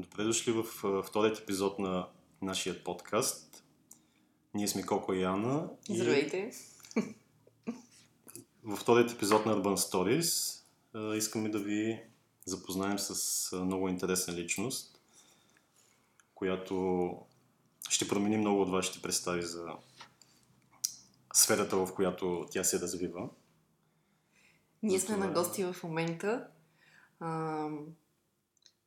[0.00, 0.64] Добре дошли в
[1.02, 2.08] вторият епизод на
[2.42, 3.64] нашия подкаст.
[4.54, 5.70] Ние сме Коко и Ана.
[5.88, 6.50] И Здравейте!
[8.64, 10.60] Във вторият епизод на Urban Stories
[11.16, 12.02] искаме да ви
[12.44, 15.00] запознаем с много интересна личност,
[16.34, 17.12] която
[17.90, 19.66] ще промени много от вашите представи за
[21.32, 23.28] сферата, в която тя се развива.
[24.82, 26.48] Ние сме на гости в момента
[27.20, 27.28] а,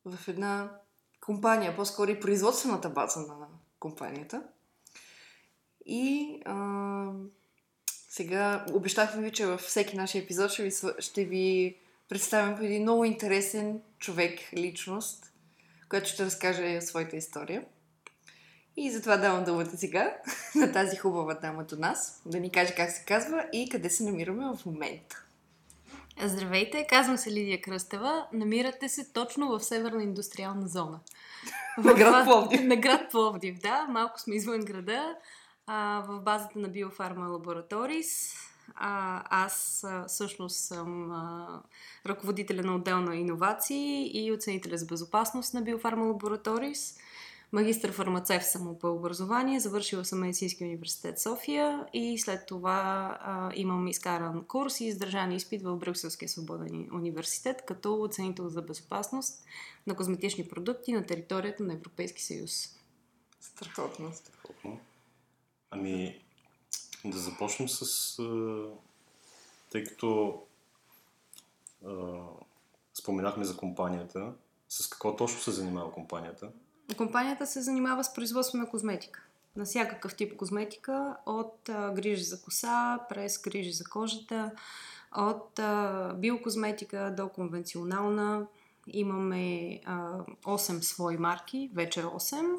[0.05, 0.79] в една
[1.25, 3.35] компания, по-скоро и производствената база на
[3.79, 4.43] компанията.
[5.85, 7.05] И а,
[8.09, 11.77] сега обещахме ви, че във всеки наш епизод ще ви, ще ви
[12.09, 15.33] представим един много интересен човек, личност,
[15.89, 17.65] която ще разкаже своята история.
[18.77, 20.17] И затова давам думата сега
[20.55, 24.03] на тази хубава дама до нас, да ни каже как се казва и къде се
[24.03, 25.23] намираме в момента.
[26.21, 28.27] Здравейте, казвам се Лидия Кръстева.
[28.33, 30.99] Намирате се точно в Северна индустриална зона.
[31.77, 32.61] На град Пловдив.
[32.63, 33.85] На град Пловдив, да.
[33.89, 35.15] Малко сме извън града.
[35.67, 38.33] А, в базата на Биофарма Лабораторис.
[38.75, 41.61] А, аз а, всъщност съм а,
[42.05, 46.97] ръководителя на отдел на иновации и оценителя за безопасност на Биофарма Лабораторис.
[47.53, 53.87] Магистър фармацевт съм по образование, завършила съм Медицински университет София и след това а, имам
[53.87, 59.43] изкаран курс и издържан изпит в Брюкселския свободен университет като оценител за безопасност
[59.87, 62.79] на козметични продукти на територията на Европейски съюз.
[63.41, 64.13] Страхотно.
[64.13, 64.79] Страхотно.
[65.71, 66.21] Ами,
[67.05, 68.15] да започнем с...
[69.71, 70.41] Тъй като
[71.85, 72.21] а,
[72.93, 74.33] споменахме за компанията,
[74.69, 76.51] с какво точно се занимава компанията?
[76.97, 79.23] Компанията се занимава с производство на козметика.
[79.55, 84.51] На всякакъв тип козметика, от а, грижи за коса, през грижи за кожата,
[85.17, 88.47] от а, биокозметика до конвенционална.
[88.87, 92.55] Имаме а, 8 свои марки, вече 8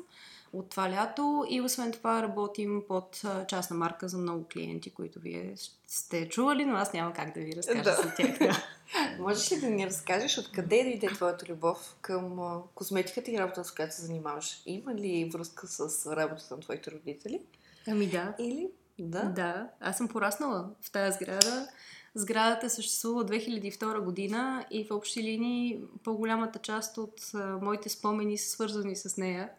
[0.55, 5.55] от това лято и освен това работим под частна марка за много клиенти, които вие
[5.87, 7.95] сте чували, но аз няма как да ви разкажа да.
[7.95, 8.39] за тях.
[8.39, 8.65] Да.
[9.19, 12.39] Можеш ли да ни разкажеш откъде дойде твоята любов към
[12.75, 14.63] козметиката и работата, с която се занимаваш?
[14.67, 17.41] Има ли връзка с работата на твоите родители?
[17.89, 18.35] Ами да.
[18.39, 18.71] Или?
[18.99, 19.23] Да.
[19.23, 19.69] Да.
[19.81, 21.69] Аз съм пораснала в тази сграда.
[22.15, 27.21] Сградата съществува от 2002 година и в общи линии по-голямата част от
[27.63, 29.51] моите спомени са свързани с нея.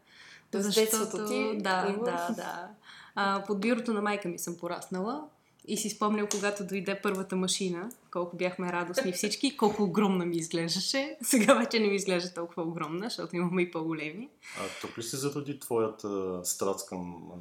[0.62, 2.04] Защото, детството ти да, има...
[2.04, 2.68] да, да.
[3.16, 5.24] А, под бюрото на майка ми съм пораснала
[5.68, 11.18] и си спомням, когато дойде първата машина, колко бяхме радостни всички, колко огромна ми изглеждаше.
[11.22, 14.30] Сега вече не ми изглежда толкова огромна, защото имаме и по-големи.
[14.60, 17.32] А тук ли се зароди твоята страст към,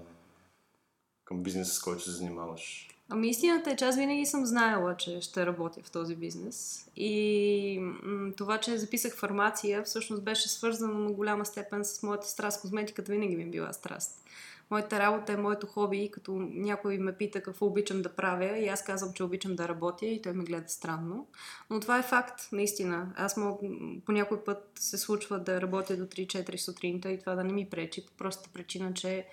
[1.24, 2.88] към бизнеса, с който се занимаваш?
[3.14, 6.88] Ами истината е, че аз винаги съм знаела, че ще работя в този бизнес.
[6.96, 12.60] И м- това, че записах фармация, всъщност беше свързано на голяма степен с моята страст.
[12.60, 14.24] Козметиката винаги ми е била страст.
[14.70, 18.68] Моята работа е моето хоби и като някой ме пита какво обичам да правя и
[18.68, 21.26] аз казвам, че обичам да работя и той ме гледа странно.
[21.70, 23.12] Но това е факт, наистина.
[23.16, 23.60] Аз мог,
[24.06, 27.70] по някой път се случва да работя до 3-4 сутринта и това да не ми
[27.70, 29.26] пречи, по простата причина, че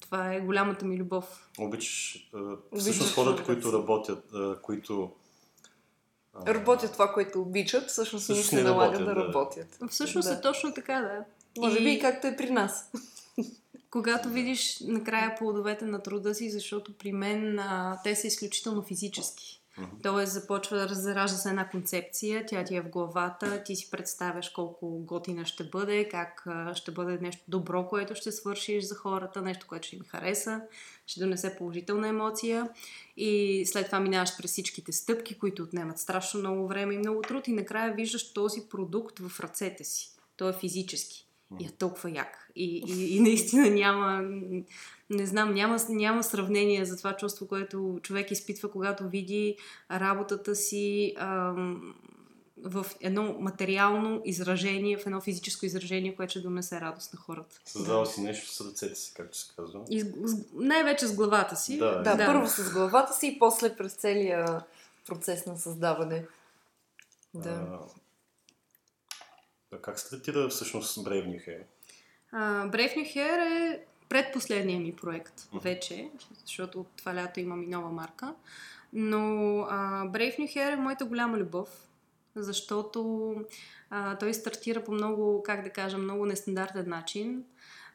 [0.00, 1.48] това е голямата ми любов.
[1.58, 2.28] Обичаш,
[2.78, 4.32] всъщност хората, които работят,
[4.62, 5.12] които
[6.46, 9.78] работят това, което обичат, всъщност не се налага да, работят.
[9.90, 10.34] Всъщност да.
[10.34, 11.24] е точно така, да.
[11.60, 12.90] Може би и както е при нас.
[13.90, 19.60] Когато видиш накрая плодовете на труда си, защото при мен а, те са изключително физически.
[20.02, 24.48] Тоест започва да заражда се една концепция, тя ти е в главата, ти си представяш
[24.48, 29.66] колко готина ще бъде, как ще бъде нещо добро, което ще свършиш за хората, нещо,
[29.68, 30.60] което ще им хареса,
[31.06, 32.68] ще донесе положителна емоция.
[33.16, 37.48] И след това минаваш през всичките стъпки, които отнемат страшно много време и много труд
[37.48, 40.10] и накрая виждаш този продукт в ръцете си.
[40.36, 41.27] Той е физически
[41.60, 42.50] и е толкова як.
[42.56, 44.22] И, и, и наистина няма,
[45.10, 49.56] не знам, няма, няма сравнение за това чувство, което човек изпитва, когато види
[49.90, 51.94] работата си ам,
[52.64, 57.60] в едно материално изражение, в едно физическо изражение, което ще донесе радост на хората.
[57.64, 59.80] Създава си нещо с ръцете си, както се казва.
[59.90, 61.78] И, с, най-вече с главата си.
[61.78, 64.64] Да, да, да, първо с главата си и после през целия
[65.06, 66.24] процес на създаване.
[67.34, 67.50] Да.
[67.50, 67.78] А,
[69.76, 71.62] как стартира всъщност Brave New Hair?
[72.34, 75.62] Uh, Brave New Hair е предпоследния ми проект uh-huh.
[75.62, 76.10] вече,
[76.46, 78.34] защото това лято имам и нова марка.
[78.92, 81.68] Но uh, Brave New Hair е моята голяма любов,
[82.34, 82.98] защото
[83.92, 87.44] uh, той стартира по много, как да кажа, много нестандартен начин.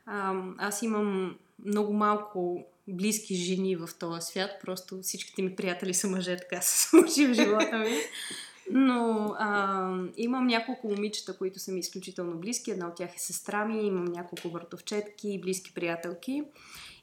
[0.09, 6.07] Uh, аз имам много малко близки жени в този свят, просто всичките ми приятели са
[6.07, 7.97] мъже, така се случи в живота ми.
[8.71, 12.71] Но а, имам няколко момичета, които са ми изключително близки.
[12.71, 16.43] Една от тях е сестра ми, имам няколко въртовчетки и близки приятелки.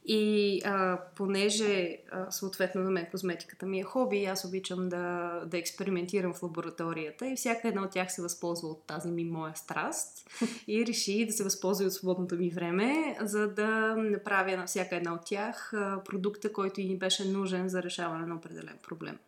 [0.05, 5.59] И а, понеже а, съответно на мен козметиката ми е хоби, аз обичам да, да
[5.59, 10.31] експериментирам в лабораторията и всяка една от тях се възползва от тази ми моя страст
[10.69, 15.15] и реши да се възползва от свободното ми време, за да направя на всяка една
[15.15, 19.19] от тях а, продукта, който ни беше нужен за решаване на определен проблем.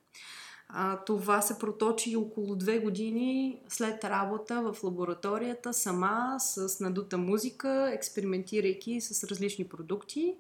[0.74, 7.90] А, това се проточи около две години след работа в лабораторията, сама с надута музика,
[7.94, 10.34] експериментирайки с различни продукти.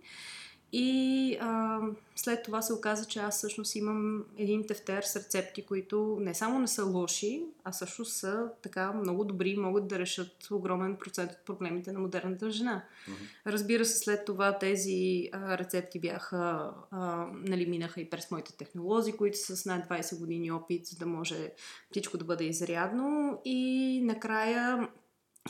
[0.72, 1.80] И а,
[2.16, 6.58] след това се оказа, че аз всъщност имам един тефтер с рецепти, които не само
[6.58, 11.32] не са лоши, а също са така много добри и могат да решат огромен процент
[11.32, 12.84] от проблемите на модерната жена.
[13.08, 13.52] Mm-hmm.
[13.52, 19.12] Разбира се, след това тези а, рецепти бяха, а, нали, минаха и през моите технолози,
[19.12, 21.52] които са с над 20 години опит, за да може
[21.90, 23.40] всичко да бъде изрядно.
[23.44, 24.88] И накрая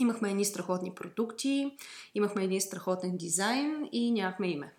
[0.01, 1.77] имахме едни страхотни продукти,
[2.15, 4.73] имахме един страхотен дизайн и нямахме име.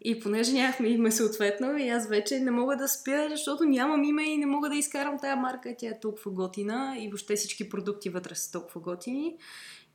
[0.00, 4.22] И понеже нямахме име съответно, и аз вече не мога да спя, защото нямам име
[4.22, 5.74] и не мога да изкарам тая марка.
[5.78, 9.36] Тя е толкова готина и въобще всички продукти вътре са толкова готини.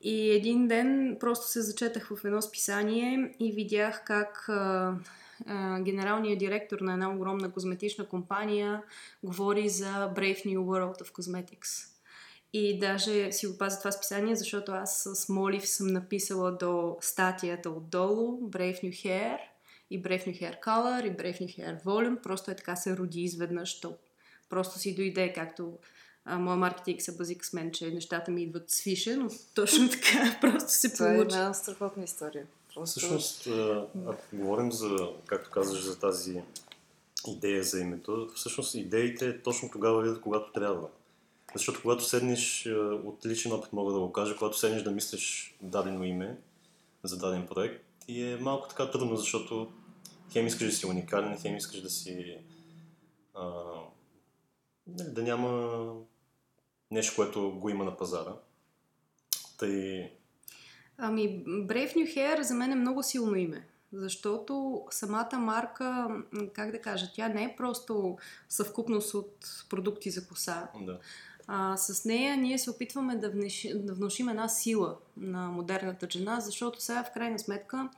[0.01, 4.49] И един ден просто се зачетах в едно списание и видях как
[5.81, 8.83] генералният директор на една огромна козметична компания
[9.23, 11.96] говори за Brave New World of Cosmetics.
[12.53, 17.69] И даже си го пазя това списание, защото аз с Молив съм написала до статията
[17.69, 19.37] отдолу Brave New Hair
[19.91, 22.21] и Brave New Hair Color и Brave New Hair Volume.
[22.21, 23.79] Просто е така се роди изведнъж.
[23.79, 23.95] То
[24.49, 25.77] просто си дойде, както
[26.25, 30.37] а, моя маркетинг се базика с мен, че нещата ми идват свише, но точно така
[30.41, 31.35] просто се Това получи.
[31.35, 32.45] е една страхотна история.
[32.73, 32.99] Просто...
[32.99, 33.47] Всъщност,
[34.07, 36.41] ако говорим за, както казваш, за тази
[37.27, 40.87] идея за името, всъщност идеите точно тогава видят, когато трябва.
[41.53, 45.57] Защото когато седнеш, е, от личен опит мога да го кажа, когато седнеш да мислиш
[45.61, 46.37] дадено име
[47.03, 49.71] за даден проект, и е малко така трудно, защото
[50.31, 52.37] хем искаш да си уникален, хем искаш да си...
[53.33, 53.63] А,
[54.87, 55.93] да няма
[56.91, 58.33] нещо, което го има на пазара.
[59.57, 60.11] Тъй...
[60.97, 63.67] Ами, Brave New Hair за мен е много силно име.
[63.93, 66.07] Защото самата марка,
[66.53, 68.17] как да кажа, тя не е просто
[68.49, 69.35] съвкупност от
[69.69, 70.69] продукти за коса.
[70.81, 70.99] Да.
[71.47, 76.39] А, с нея ние се опитваме да, внеш, да внушим една сила на модерната жена,
[76.39, 77.89] защото сега в крайна сметка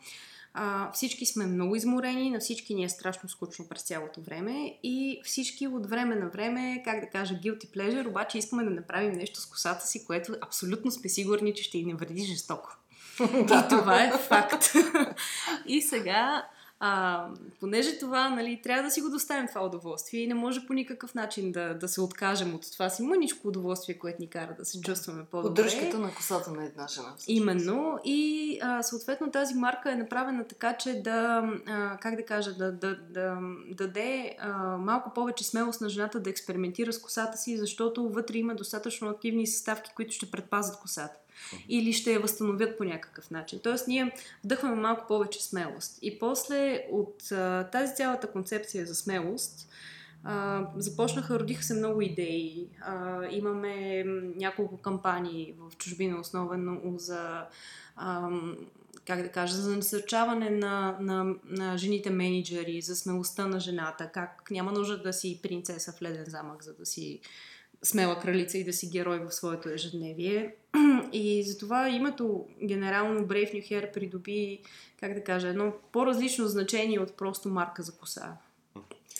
[0.54, 5.22] а, всички сме много изморени, на всички ни е страшно скучно през цялото време и
[5.24, 9.42] всички от време на време, как да кажа, guilty pleasure, обаче искаме да направим нещо
[9.42, 12.78] с косата си, което абсолютно сме сигурни, че ще ни навреди жестоко.
[13.20, 13.66] да.
[13.66, 14.72] И това е факт.
[15.68, 16.46] и сега
[16.82, 17.26] а,
[17.60, 21.16] понеже това, нали, трябва да си го доставим това удоволствие и не може по никакъв
[21.16, 24.82] начин да, да се откажем от това си мъничко удоволствие, което ни кара да се
[24.82, 25.48] чувстваме по-добре.
[25.48, 27.14] Поддръжката на косата на една жена.
[27.28, 28.00] Именно.
[28.04, 32.72] И а, съответно тази марка е направена така, че да, а, как да кажа, да,
[32.72, 33.38] да, да,
[33.68, 38.38] да даде а, малко повече смелост на жената да експериментира с косата си, защото вътре
[38.38, 41.20] има достатъчно активни съставки, които ще предпазят косата
[41.70, 43.60] или ще я възстановят по някакъв начин.
[43.64, 44.12] Тоест ние
[44.44, 46.00] вдъхваме малко повече смелост.
[46.02, 49.70] И после от а, тази цялата концепция за смелост
[50.24, 52.68] а, започнаха, родиха се много идеи.
[52.82, 54.04] А, имаме
[54.36, 57.46] няколко кампании в чужбина, основено за
[57.96, 58.30] а,
[59.06, 64.52] как да кажа, за насърчаване на, на, на жените менеджери, за смелостта на жената, как
[64.52, 67.20] няма нужда да си принцеса в леден замък, за да си
[67.84, 70.56] смела кралица и да си герой в своето ежедневие.
[71.12, 74.62] И затова името генерално Brave New Hair придоби,
[75.00, 78.38] как да кажа, едно по-различно значение от просто марка за коса.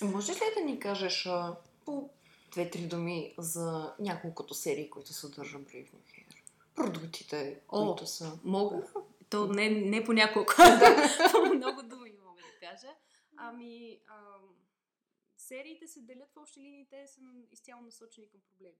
[0.02, 1.30] Може ли да ни кажеш
[1.86, 2.10] по
[2.52, 6.36] две-три думи за няколкото серии, които съдържа Brave New Hair?
[6.76, 8.32] Продуктите, О, които са...
[8.44, 8.76] Мога.
[9.30, 10.54] То не, не по няколко.
[11.56, 12.94] Много думи мога да кажа.
[13.38, 14.42] Ами, ам,
[15.50, 18.78] сериите се делят в общи линии, те са изцяло насочени към проблеми.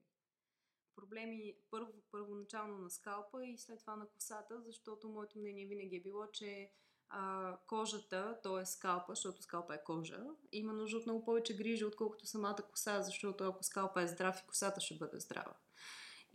[0.96, 6.02] Проблеми първо, първоначално на скалпа и след това на косата, защото моето мнение винаги е
[6.02, 6.72] било, че
[7.08, 8.66] а, кожата, т.е.
[8.66, 13.44] скалпа, защото скалпа е кожа, има нужда от много повече грижа, отколкото самата коса, защото
[13.44, 15.54] ако скалпа е здрав и косата ще бъде здрава.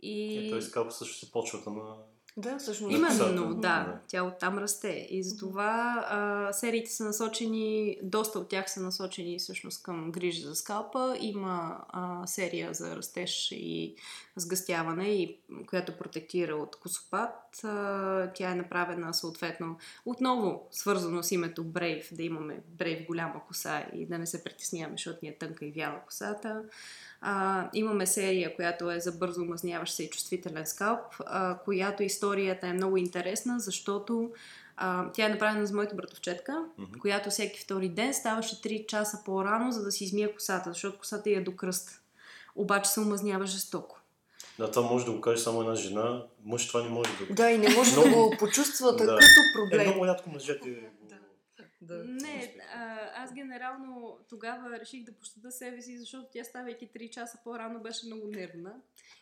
[0.02, 0.46] И...
[0.46, 2.06] Е, той скалпа също се почвата на
[2.38, 2.92] Да, всъщност.
[2.94, 3.60] Именно, Да.
[3.60, 3.98] да.
[4.08, 5.06] Тя оттам расте.
[5.10, 10.54] И затова а, сериите са насочени, доста от тях са насочени всъщност към грижа за
[10.54, 11.16] скалпа.
[11.20, 13.94] Има а, серия за растеж и
[14.36, 17.64] сгъстяване, и, която протектира от косопад.
[17.64, 23.86] А, тя е направена съответно отново свързано с името Brave, да имаме Brave голяма коса
[23.94, 26.62] и да не се притесняваме, защото ни е тънка и вяла косата.
[27.28, 32.66] А, имаме серия, която е за бързо омазняващ се и чувствителен скалп, а, която историята
[32.66, 34.30] е много интересна, защото
[34.76, 36.98] а, тя е направена за моята братовчетка, Мгм.
[37.00, 41.30] която всеки втори ден ставаше 3 часа по-рано, за да си измие косата, защото косата
[41.30, 42.00] ѝ е до кръст.
[42.56, 44.00] Обаче се омазнява жестоко.
[44.58, 46.22] Да, това може да го каже само една жена.
[46.44, 48.98] Мъж това не може да го Да, и не може да го почувства Да.
[48.98, 49.86] като Е, проблем.
[49.86, 50.76] много рядко мъжете го...
[51.88, 52.04] Да.
[52.04, 57.38] Не, а, аз генерално тогава реших да пощада себе си, защото тя ставайки 3 часа
[57.44, 58.74] по-рано беше много нервна.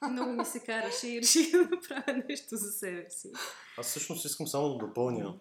[0.08, 3.32] И много ми се караше и реших да направя нещо за себе си.
[3.78, 5.34] Аз всъщност искам само да допълня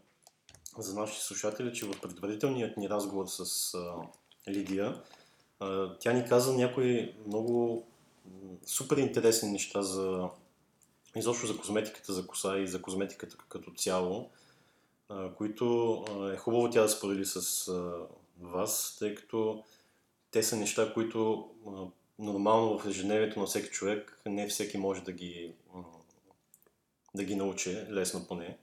[0.77, 3.95] за нашите слушатели, че в предварителният ни разговор с а,
[4.51, 5.01] Лидия,
[5.59, 7.87] а, тя ни каза някои много
[8.65, 10.29] супер интересни неща за
[11.15, 14.29] изобщо за козметиката за коса и за козметиката като цяло,
[15.38, 17.72] които е хубаво тя да сподели с
[18.41, 19.63] вас, тъй като
[20.31, 21.50] те са неща, които
[22.19, 25.55] нормално в ежедневието на всеки човек не всеки може да ги,
[27.15, 28.57] да ги научи, лесно поне.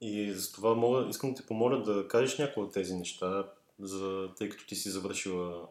[0.00, 4.48] И затова мога, искам да те помоля да кажеш някои от тези неща, за, тъй
[4.48, 5.68] като ти си завършила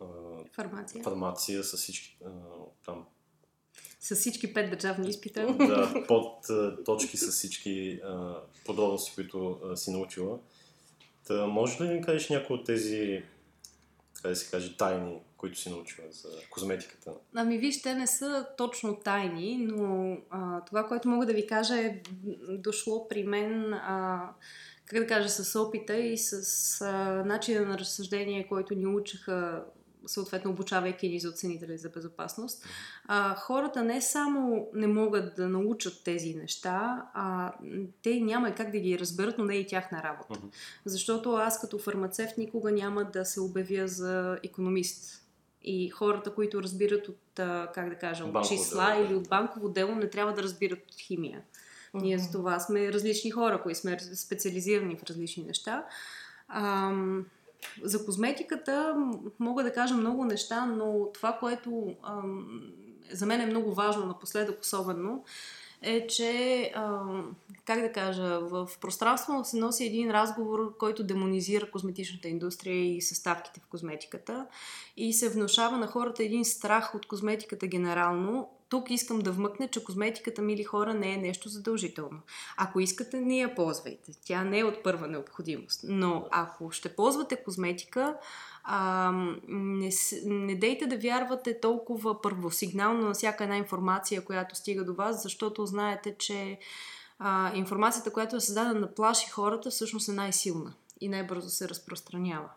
[0.00, 0.06] а,
[0.52, 1.04] Фармация.
[1.04, 2.30] фармация с всички а,
[2.84, 3.06] там
[4.06, 5.46] С всички пет държавни изпита.
[5.58, 6.46] да, под
[6.84, 8.34] точки с всички а,
[8.64, 10.38] подробности, които а, си научила.
[11.26, 13.22] Та, може ли да ни кажеш някои от тези,
[14.14, 17.12] така да се каже, тайни, които си научила за козметиката?
[17.34, 21.80] Ами виж, те не са точно тайни, но а, това, което мога да ви кажа
[21.80, 22.02] е
[22.48, 24.30] дошло при мен, а,
[24.84, 29.64] как да кажа, с опита и с а, начина на разсъждение, който ни учиха
[30.06, 32.64] съответно обучавайки ни за оценители за безопасност.
[33.04, 37.52] А, хората не само не могат да научат тези неща, а
[38.02, 40.40] те няма как да ги разберат, но не е и тяхна работа.
[40.84, 45.22] Защото аз като фармацевт никога няма да се обявя за економист.
[45.68, 47.18] И хората, които разбират от,
[47.74, 50.78] как да кажа, от Банково числа дело, или от банково дело, не трябва да разбират
[50.78, 51.42] от химия.
[51.94, 55.86] Ние за това сме различни хора, които сме специализирани в различни неща.
[56.48, 57.26] Ам,
[57.82, 58.96] за козметиката
[59.38, 62.46] мога да кажа много неща, но това, което ам,
[63.12, 65.24] за мен е много важно напоследък особено,
[65.82, 72.28] е, че, ам, как да кажа, в пространството се носи един разговор, който демонизира козметичната
[72.28, 74.46] индустрия и съставките в козметиката
[74.96, 78.48] и се внушава на хората един страх от козметиката генерално.
[78.68, 82.20] Тук искам да вмъкна, че козметиката, мили хора, не е нещо задължително.
[82.56, 84.12] Ако искате, не я ползвайте.
[84.24, 85.80] Тя не е от първа необходимост.
[85.84, 88.16] Но ако ще ползвате козметика,
[88.64, 89.12] а,
[89.48, 89.90] не,
[90.24, 95.66] не дейте да вярвате толкова първосигнално на всяка една информация, която стига до вас, защото
[95.66, 96.58] знаете, че
[97.18, 102.48] а, информацията, която е създадена да плаши хората, всъщност е най-силна и най-бързо се разпространява.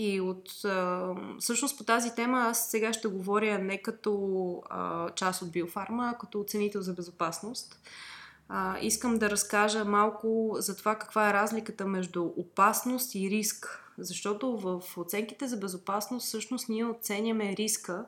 [0.00, 5.42] И от, а, всъщност по тази тема аз сега ще говоря не като а, част
[5.42, 7.80] от биофарма, а като оценител за безопасност.
[8.48, 13.84] А, искам да разкажа малко за това каква е разликата между опасност и риск.
[13.98, 18.04] Защото в оценките за безопасност всъщност ние оценяме риска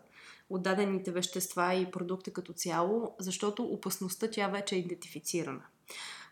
[0.50, 5.62] от дадените вещества и продукти като цяло, защото опасността тя вече е идентифицирана.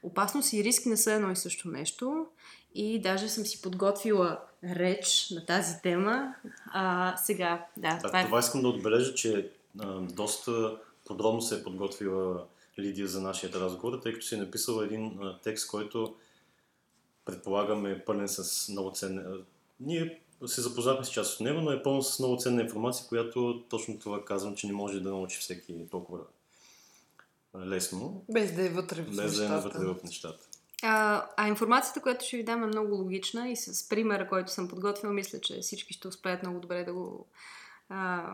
[0.03, 2.27] Опасност и риск не са едно и също нещо.
[2.79, 6.35] И даже съм си подготвила реч на тази тема.
[6.73, 11.55] А, сега, да, Да, това е това искам да отбележа, че а, доста подробно се
[11.55, 12.47] е подготвила
[12.79, 16.15] Лидия за нашия разговор, тъй като си е написала един а, текст, който
[17.25, 19.37] предполагам е пълен с много ценна...
[19.81, 23.65] Ние се запознахме с част от него, но е пълно с много ценна информация, която
[23.71, 26.19] точно това казвам, че не може да научи всеки толкова
[27.57, 29.49] лесно, Без да е вътре в без да е нещата.
[29.49, 30.48] навътре в нещата.
[30.83, 34.69] А, а информацията, която ще ви дам е много логична и с примера, който съм
[34.69, 37.27] подготвила, мисля, че всички ще успеят много добре да го
[37.89, 38.33] а,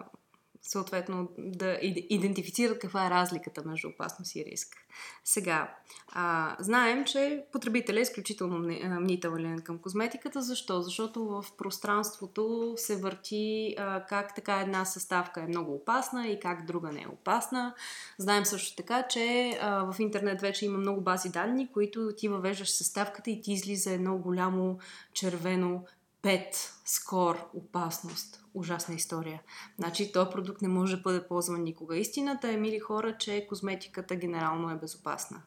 [0.66, 4.76] съответно да иде- идентифицират каква е разликата между опасност и риск.
[5.24, 5.74] Сега,
[6.08, 8.58] а, знаем, че потребителят е изключително
[9.00, 10.42] мнителен към козметиката.
[10.42, 10.82] Защо?
[10.82, 16.66] Защото в пространството се върти а, как така една съставка е много опасна и как
[16.66, 17.74] друга не е опасна.
[18.18, 22.70] Знаем също така, че а, в интернет вече има много бази данни, които ти въвеждаш
[22.70, 24.78] съставката и ти излиза едно голямо
[25.12, 25.84] червено
[26.22, 28.43] 5 скор опасност.
[28.54, 29.42] Ужасна история.
[29.78, 31.96] Значи този продукт не може да бъде ползван никога.
[31.96, 35.42] Истината е, мили хора, че козметиката генерално е безопасна.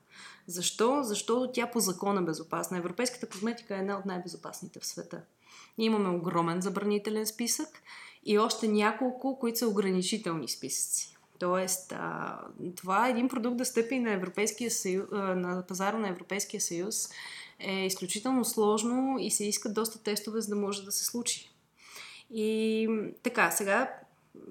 [0.47, 1.03] Защо?
[1.03, 2.77] Защото тя по закон е безопасна.
[2.77, 5.21] Европейската козметика е една от най-безопасните в света.
[5.77, 7.67] Имаме огромен забранителен списък
[8.25, 11.17] и още няколко, които са ограничителни списъци.
[11.39, 12.39] Тоест, а,
[12.75, 17.09] това е един продукт да стъпи на, Европейския съюз, а, на пазара на Европейския съюз
[17.59, 21.56] е изключително сложно и се искат доста тестове, за да може да се случи.
[22.33, 22.87] И
[23.23, 23.93] така, сега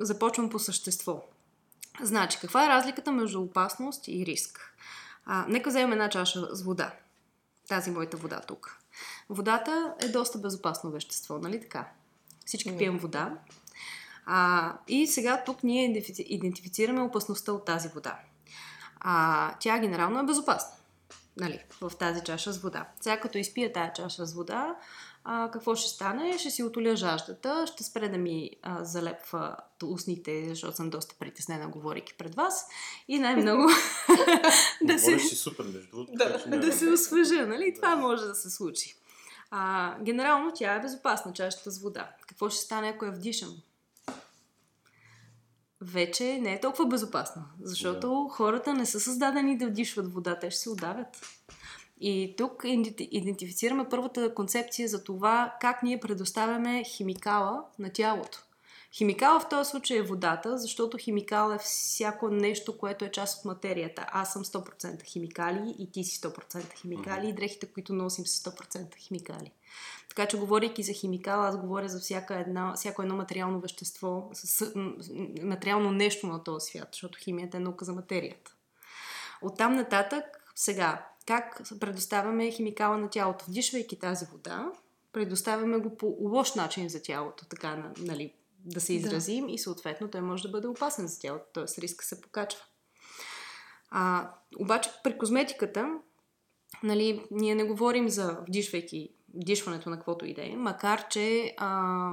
[0.01, 1.23] започвам по същество.
[2.03, 4.75] Значи, каква е разликата между опасност и риск?
[5.27, 6.93] А, нека вземем една чаша с вода.
[7.69, 8.79] Тази моята вода тук.
[9.29, 11.89] Водата е доста безопасно вещество, нали така?
[12.47, 13.39] Всички пием вода.
[14.27, 18.19] А, и сега тук ние идентифицираме опасността от тази вода.
[19.01, 20.77] А, тя генерално е безопасна.
[21.37, 22.89] Нали, в тази чаша с вода.
[23.01, 24.77] Сега като изпия тази чаша с вода,
[25.29, 26.39] а, какво ще стане?
[26.39, 31.69] Ще си отоля жаждата, ще спре да ми а, залепва устните, защото съм доста притеснена,
[31.69, 32.67] говорейки пред вас.
[33.09, 33.63] И най-много
[34.83, 35.19] да се...
[35.19, 36.13] си супер, между другото.
[36.15, 37.75] Да, да се освежа, нали?
[37.77, 38.97] Това може да се случи.
[39.51, 42.11] А, генерално тя е безопасна, чашата с вода.
[42.29, 43.57] Какво ще стане, ако я вдишам?
[45.81, 48.35] Вече не е толкова безопасна, защото да.
[48.35, 51.17] хората не са създадени да вдишват вода, те ще се удавят.
[52.01, 52.63] И тук
[52.99, 58.43] идентифицираме първата концепция за това как ние предоставяме химикала на тялото.
[58.93, 63.45] Химикала в този случай е водата, защото химикал е всяко нещо, което е част от
[63.45, 64.07] материята.
[64.09, 68.97] Аз съм 100% химикали и ти си 100% химикали и дрехите, които носим са 100%
[68.97, 69.53] химикали.
[70.09, 74.73] Така че, говорейки за химикал, аз говоря за всяка една, всяко едно материално вещество, с,
[75.43, 78.55] материално нещо на този свят, защото химията е наука за материята.
[79.43, 80.25] Оттам нататък,
[80.55, 83.45] сега, как предоставяме химикала на тялото?
[83.49, 84.73] Вдишвайки тази вода,
[85.13, 88.33] предоставяме го по лош начин за тялото, така, нали,
[88.65, 89.53] да се изразим да.
[89.53, 91.81] и съответно той може да бъде опасен за тялото, т.е.
[91.81, 92.61] риска се покачва.
[93.91, 95.99] А, обаче при козметиката,
[96.83, 102.11] нали, ние не говорим за вдишвайки вдишването на каквото и е, макар че а,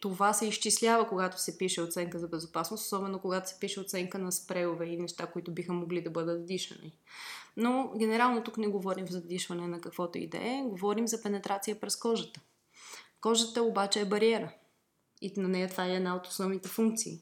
[0.00, 4.32] това се изчислява, когато се пише оценка за безопасност, особено когато се пише оценка на
[4.32, 6.92] спреове и неща, които биха могли да бъдат вдишани.
[7.56, 11.96] Но генерално тук не говорим за вдишване на каквото и е, говорим за пенетрация през
[11.96, 12.40] кожата.
[13.20, 14.52] Кожата обаче е бариера.
[15.20, 17.20] И на нея това е една от основните функции.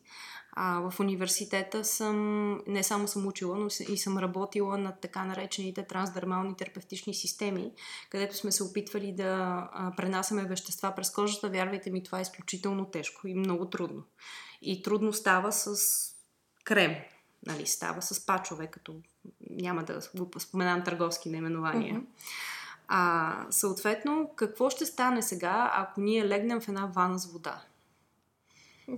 [0.55, 5.87] А, в университета съм, не само съм учила, но и съм работила над така наречените
[5.87, 7.73] трансдермални терапевтични системи,
[8.11, 11.49] където сме се опитвали да пренасяме вещества през кожата.
[11.49, 14.03] Вярвайте ми, това е изключително тежко и много трудно.
[14.63, 15.77] И трудно става с
[16.65, 16.95] крем.
[17.47, 18.95] Нали, става с пачове, като
[19.51, 20.01] няма да
[20.39, 21.95] споменам търговски наименования.
[21.95, 22.07] Uh-huh.
[22.89, 27.63] А, съответно, какво ще стане сега, ако ние легнем в една вана с вода?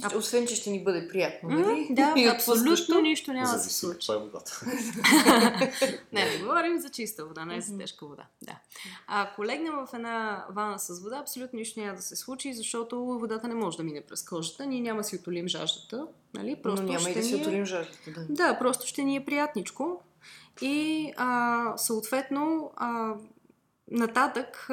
[0.03, 0.17] А...
[0.17, 1.89] Освен, че ще ни бъде приятно, нали?
[1.91, 4.07] Да, и абсолютно нищо няма да се случи.
[4.07, 4.61] Това е водата.
[6.13, 8.27] не, не говорим за чиста вода, не за тежка вода.
[8.43, 8.59] Да.
[9.07, 13.05] А ако легнем в една вана с вода, абсолютно нищо няма да се случи, защото
[13.05, 14.67] водата не може да мине през кожата.
[14.67, 16.07] Ние няма да си отолим жаждата.
[16.35, 16.57] Нали?
[16.63, 18.27] Просто Но няма и да си отолим жаждата, да.
[18.29, 20.01] Да, просто ще ни е приятничко.
[20.61, 23.15] И а, съответно а,
[23.91, 24.69] Нататък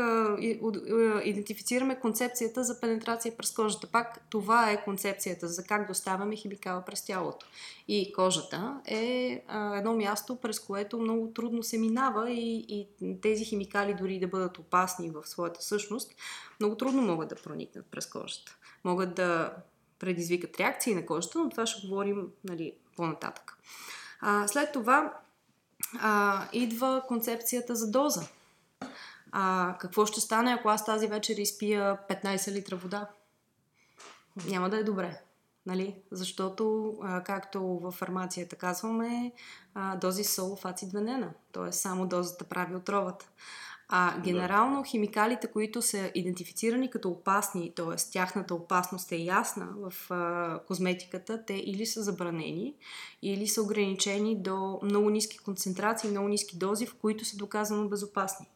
[1.23, 3.87] идентифицираме концепцията за пенетрация през кожата.
[3.87, 7.45] Пак това е концепцията за как доставяме химикала през тялото.
[7.87, 9.43] И кожата е
[9.75, 12.87] едно място, през което много трудно се минава и, и
[13.21, 16.15] тези химикали, дори да бъдат опасни в своята същност,
[16.59, 18.57] много трудно могат да проникнат през кожата.
[18.83, 19.53] Могат да
[19.99, 23.57] предизвикат реакции на кожата, но това ще говорим нали, по-нататък.
[24.21, 25.13] А, след това
[25.99, 28.27] а, идва концепцията за доза
[29.31, 33.09] а, какво ще стане, ако аз тази вечер изпия 15 литра вода?
[34.47, 35.21] Няма да е добре.
[35.65, 35.95] Нали?
[36.11, 39.31] Защото, а, както в фармацията казваме,
[39.73, 41.33] а, дози сол в ацид венена.
[41.51, 41.71] Т.е.
[41.71, 43.29] само дозата прави отровата.
[43.93, 48.11] А генерално химикалите, които са идентифицирани като опасни, т.е.
[48.11, 52.75] тяхната опасност е ясна в а, козметиката, те или са забранени,
[53.21, 58.47] или са ограничени до много ниски концентрации, много ниски дози, в които са доказано безопасни.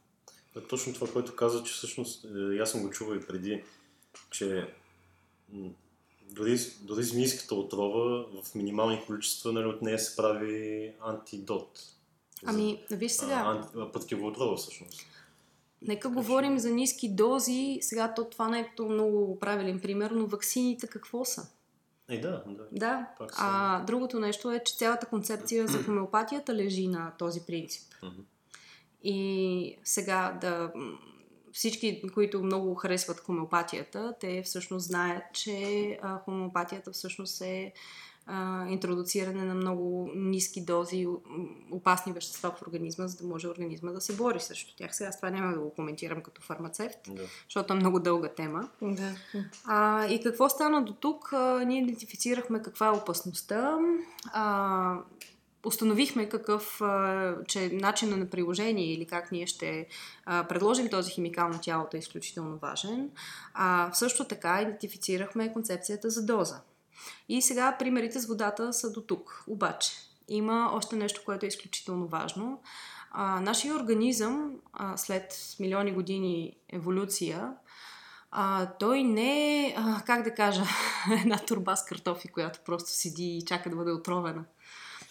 [0.58, 3.63] Е, точно това, което каза, че всъщност, е, аз съм го чувал и преди,
[4.32, 4.68] че
[6.32, 11.80] дори, дори змийската отрова в минимални количества нали, от нея се прави антидот.
[12.46, 13.68] Ами, виж сега.
[13.76, 15.02] А, пъткива отрова всъщност.
[15.82, 17.78] Нека говорим за ниски дози.
[17.82, 21.48] Сега то това не е много правилен пример, но ваксините какво са?
[22.10, 22.68] Е, да, да.
[22.72, 23.08] Да.
[23.18, 27.84] Пак а другото нещо е, че цялата концепция за хомеопатията лежи на този принцип.
[29.08, 30.72] И сега да
[31.52, 37.74] всички, които много харесват хомеопатията, те всъщност знаят, че хомеопатията всъщност е
[38.70, 41.08] интродуциране на много ниски дози
[41.72, 44.96] опасни вещества в организма, за да може организма да се бори срещу тях.
[44.96, 47.24] Сега с това няма да го коментирам като фармацевт, да.
[47.48, 48.70] защото е много дълга тема.
[48.82, 49.15] Да.
[49.65, 51.34] А, и какво стана до тук?
[51.34, 53.78] А, ние идентифицирахме каква е опасността.
[54.34, 54.98] А,
[55.65, 56.82] установихме какъв,
[57.47, 59.88] че начина на приложение или как ние ще
[60.25, 63.10] предложим този химикал на тялото е изключително важен.
[63.54, 66.62] А също така идентифицирахме концепцията за доза.
[67.30, 69.43] И сега примерите с водата са до тук.
[69.47, 69.91] Обаче,
[70.28, 72.62] има още нещо, което е изключително важно.
[73.12, 77.54] А, нашия организъм, а, след милиони години еволюция,
[78.32, 80.63] а, той не е, а, как да кажа,
[81.23, 84.43] една турба с картофи, която просто седи и чака да бъде отровена.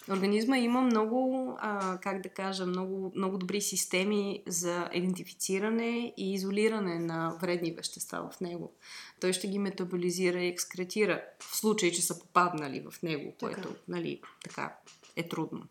[0.09, 6.99] Организма има много, а, как да кажа, много, много добри системи за идентифициране и изолиране
[6.99, 8.73] на вредни вещества в него.
[9.19, 13.53] Той ще ги метаболизира и екскретира, в случай, че са попаднали в него, Така.
[13.53, 14.75] което нали, така
[15.15, 15.63] е трудно.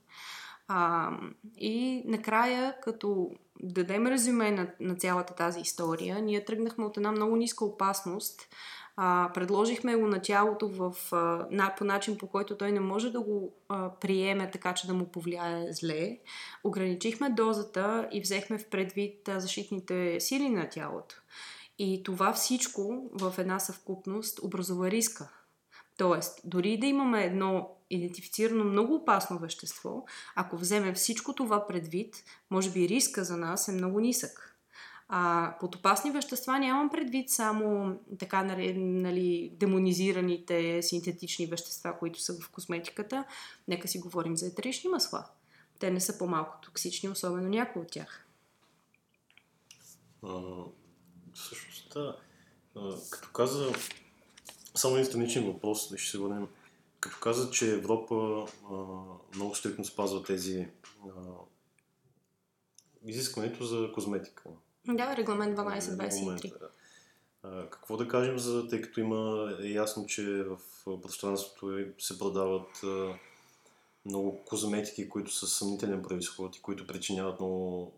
[0.69, 1.11] А,
[1.59, 7.37] и накрая, като дадем резюме на, на цялата тази история, ние тръгнахме от една много
[7.37, 8.49] ниска опасност.
[8.97, 13.21] А, предложихме го началото в, а, на, по начин, по който той не може да
[13.21, 16.19] го а, приеме така, че да му повлияе зле.
[16.65, 21.23] Ограничихме дозата и взехме в предвид а, защитните сили на тялото.
[21.79, 25.29] И това всичко в една съвкупност образува риска.
[25.97, 30.05] Тоест, дори да имаме едно идентифицирано много опасно вещество,
[30.35, 34.54] ако вземем всичко това предвид, може би риска за нас е много нисък.
[35.09, 42.41] А под опасни вещества нямам предвид само така нали, нали, демонизираните синтетични вещества, които са
[42.41, 43.25] в косметиката.
[43.69, 45.27] Нека си говорим за етерични масла.
[45.79, 48.27] Те не са по-малко токсични, особено някои от тях.
[50.23, 50.41] А,
[51.35, 52.17] всъщност, да.
[53.11, 53.73] Като каза,
[54.75, 56.49] само един страничен въпрос, да ще се върнем.
[57.01, 58.75] Като каза, че Европа а,
[59.35, 60.69] много стрикно спазва тези
[61.03, 61.09] а,
[63.07, 64.45] изискването за козметика.
[64.87, 66.21] Да, регламент В 1223.
[66.21, 67.71] момента, да.
[67.71, 70.59] Какво да кажем за, тъй като има, е ясно, че в
[71.03, 72.83] пространството е- се продават
[74.07, 77.93] много козметики, които са съмнителен происход и които причиняват много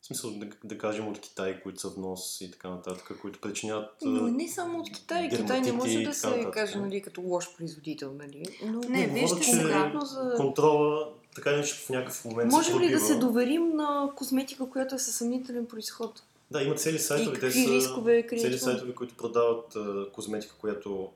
[0.00, 3.90] в смисъл да, да кажем от Китай, които са внос и така нататък, които причиняват
[4.02, 5.28] Но не само от Китай.
[5.28, 8.14] Китай не може да се каже нали, като лош производител.
[8.14, 8.44] Нали?
[8.64, 10.34] Но Не, говоря, вижте че конкретно за...
[10.36, 14.70] контрола така или иначе в някакъв момент Можем се ли да се доверим на козметика,
[14.70, 16.22] която е със съмнителен происход?
[16.50, 17.36] Да, има цели сайтове.
[17.36, 21.12] И те са рискове цели сайтове, които продават а, козметика, която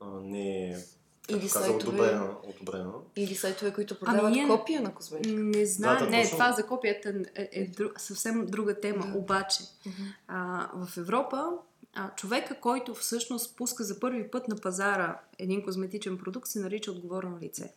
[0.00, 0.76] а, не е
[1.28, 2.92] Или каза, сайтове- одобрена, одобрена.
[3.16, 5.34] Или сайтове, които продават ние- копия на козметика?
[5.34, 6.36] Не знам, Да, не, точно.
[6.38, 9.06] това за копията е, е дру, съвсем друга тема.
[9.06, 9.18] Да.
[9.18, 9.62] Обаче,
[10.28, 11.50] а, в Европа
[11.94, 16.90] а, човека, който всъщност пуска за първи път на пазара един козметичен продукт, се нарича
[16.90, 17.72] отговорно лице.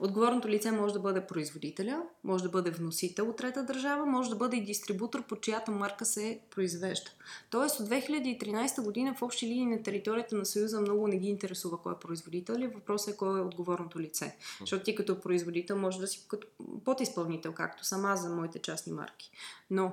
[0.00, 4.36] Отговорното лице може да бъде производителя, може да бъде вносител от трета държава, може да
[4.36, 7.10] бъде и дистрибутор, под чиято марка се произвежда.
[7.50, 11.82] Тоест от 2013 година в общи линии на територията на Съюза много не ги интересува
[11.82, 14.36] кой е производител, въпросът е кой е отговорното лице.
[14.60, 16.46] Защото ти като производител може да си като
[16.84, 19.30] подизпълнител, както съм аз за моите частни марки.
[19.70, 19.92] Но,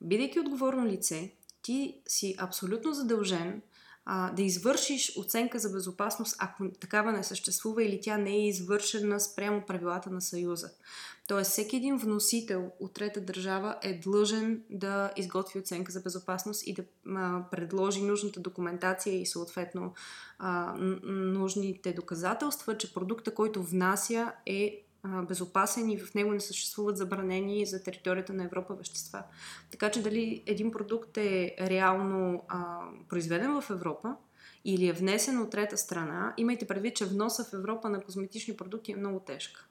[0.00, 1.32] бидейки отговорно лице,
[1.62, 3.62] ти си абсолютно задължен
[4.10, 9.20] а, да извършиш оценка за безопасност, ако такава не съществува или тя не е извършена
[9.20, 10.70] спрямо правилата на Съюза.
[11.28, 16.74] Тоест, всеки един вносител от трета държава е длъжен да изготви оценка за безопасност и
[16.74, 19.94] да а, предложи нужната документация и съответно
[20.38, 20.74] а,
[21.06, 27.82] нужните доказателства, че продукта, който внася е безопасен и в него не съществуват забранени за
[27.82, 29.22] територията на Европа вещества.
[29.70, 34.16] Така че дали един продукт е реално а, произведен в Европа
[34.64, 38.92] или е внесен от трета страна, имайте предвид, че вноса в Европа на козметични продукти
[38.92, 39.68] е много тежка.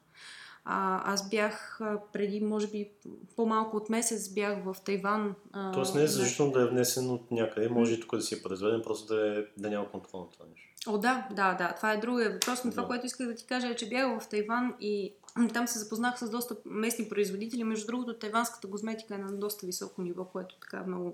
[0.69, 1.80] А, аз бях
[2.13, 2.89] преди, може би,
[3.36, 5.36] по-малко от месец бях в Тайван.
[5.51, 8.36] А, Тоест не е задължително да е внесен от някъде, може и тук да си
[8.36, 10.67] е произведен, просто да, е, да няма контрол на това нещо.
[10.88, 11.73] О, да, да, да.
[11.77, 12.63] Това е другия въпрос.
[12.65, 12.88] Но това, Да.
[12.88, 15.13] което исках да ти кажа е, че бях в Тайван и
[15.53, 17.63] там се запознах с доста местни производители.
[17.63, 21.13] Между другото, тайванската козметика е на доста високо ниво, което така много...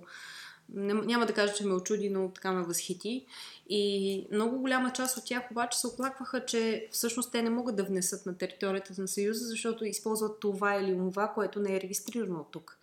[0.69, 3.26] Няма да кажа, че ме очуди, но така ме възхити.
[3.69, 7.84] И много голяма част от тях обаче се оплакваха, че всъщност те не могат да
[7.84, 12.78] внесат на територията на Съюза, защото използват това или това, което не е регистрирано тук.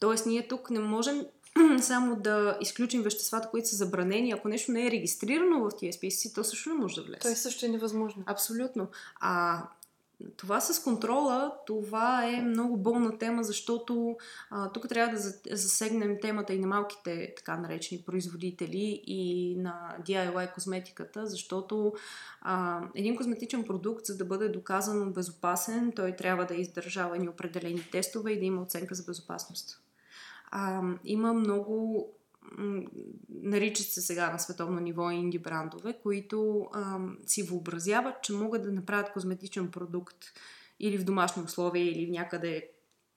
[0.00, 1.26] Тоест, ние тук не можем
[1.80, 4.32] само да изключим веществата, които са забранени.
[4.32, 7.18] Ако нещо не е регистрирано в тия списъци, то също не може да влезе.
[7.22, 8.22] Той също е невъзможно.
[8.26, 8.88] Абсолютно.
[9.20, 9.62] А
[10.36, 14.16] това с контрола, това е много болна тема, защото
[14.50, 19.96] а, тук трябва да за- засегнем темата и на малките така наречени производители и на
[20.06, 21.92] DIY козметиката, защото
[22.40, 27.88] а, един козметичен продукт, за да бъде доказано безопасен, той трябва да издържава ни определени
[27.92, 29.80] тестове и да има оценка за безопасност.
[30.50, 32.08] А, има много
[33.28, 38.72] наричат се сега на световно ниво инди брандове, които ам, си въобразяват, че могат да
[38.72, 40.18] направят козметичен продукт
[40.80, 42.70] или в домашни условия, или някъде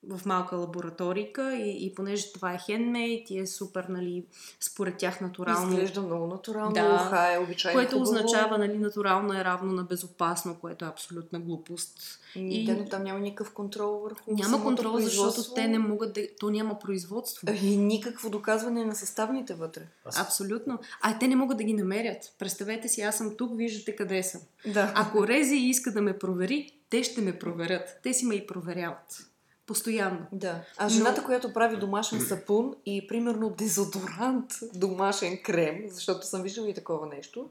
[0.08, 4.24] в малка лабораторика и, и понеже това е хендмейд и е супер, нали,
[4.60, 5.70] според тях натурално.
[5.72, 6.94] Изглежда много натурално, Да.
[7.06, 8.02] уха е обичайно Което хубаво.
[8.02, 12.20] означава, нали, натурално е равно на безопасно, което е абсолютна глупост.
[12.36, 12.60] И...
[12.60, 16.26] И- Да, но там няма никакъв контрол върху Няма контрол, защото те не могат да...
[16.40, 17.48] То няма производство.
[17.62, 19.82] И никакво доказване на съставните вътре.
[20.04, 20.78] Аз Абсолютно.
[21.02, 22.32] А те не могат да ги намерят.
[22.38, 24.40] Представете си, аз съм тук, виждате къде съм.
[24.66, 24.92] Да.
[24.96, 28.00] Ако Рези иска да ме провери, те ще ме проверят.
[28.02, 29.24] Те си ме и проверяват.
[29.68, 30.26] Постоянно.
[30.32, 30.62] Да.
[30.76, 36.68] А жената, Но- която прави домашен сапун и примерно дезодорант, домашен крем, защото съм виждала
[36.68, 37.48] и такова нещо,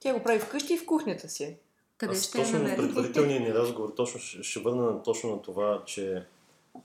[0.00, 1.56] тя го прави вкъщи и в кухнята си.
[1.98, 2.76] Къде Аз ще точно в намерят?
[2.78, 6.24] предварителния ни разговор точно ще, ще върна на- точно на това, че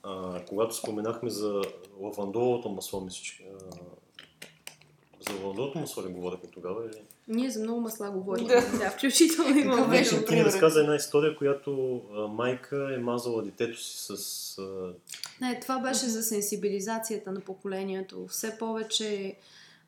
[0.04, 1.62] а, когато споменахме за
[2.00, 3.76] лавандовото масло, мисля, че, а,
[5.22, 6.86] за лавандовото масло ли говорихме тогава?
[6.86, 7.02] Или?
[7.28, 8.48] Ние за много масла говорим.
[8.48, 8.62] Да.
[8.78, 10.26] Да, включително и във беше?
[10.26, 14.58] ти ни разказа една история, която а, майка е мазала детето си с...
[14.58, 14.94] А,
[15.42, 18.28] Не, това беше за сенсибилизацията на поколението.
[18.28, 19.36] Все повече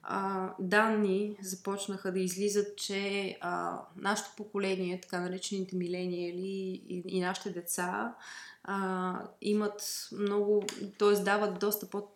[0.03, 7.49] а, данни започнаха да излизат, че а, нашето поколение, така наречените милениали и, и нашите
[7.49, 8.15] деца,
[8.63, 10.63] а, имат много,
[10.99, 11.13] т.е.
[11.13, 12.07] дават доста по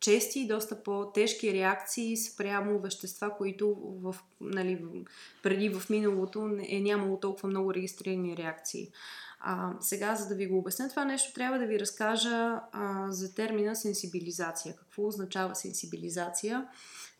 [0.00, 4.84] чести и доста по-тежки реакции спрямо вещества, които в, нали,
[5.42, 8.88] преди в миналото е нямало толкова много регистрирани реакции.
[9.40, 13.34] А, сега, за да ви го обясня това нещо, трябва да ви разкажа а, за
[13.34, 14.76] термина сенсибилизация.
[14.76, 16.68] Какво означава сенсибилизация?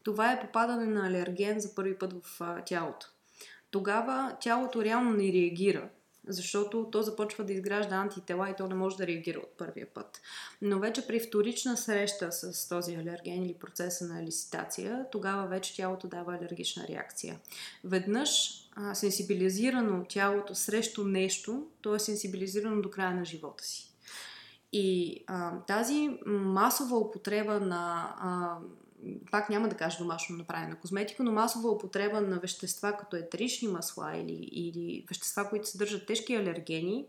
[0.03, 3.07] Това е попадане на алерген за първи път в а, тялото.
[3.70, 5.88] Тогава тялото реално не реагира,
[6.26, 10.20] защото то започва да изгражда антитела и то не може да реагира от първия път.
[10.62, 16.09] Но вече при вторична среща с този алерген или процеса на елиситация, тогава вече тялото
[16.09, 17.40] дава алергична реакция.
[17.85, 23.90] Веднъж а, сенсибилизирано тялото срещу нещо, то е сенсибилизирано до края на живота си.
[24.72, 28.59] И а, тази масова употреба на, а,
[29.31, 34.17] пак няма да кажа домашно направена козметика, но масова употреба на вещества като етерични масла
[34.17, 37.07] или, или вещества, които съдържат тежки алергени,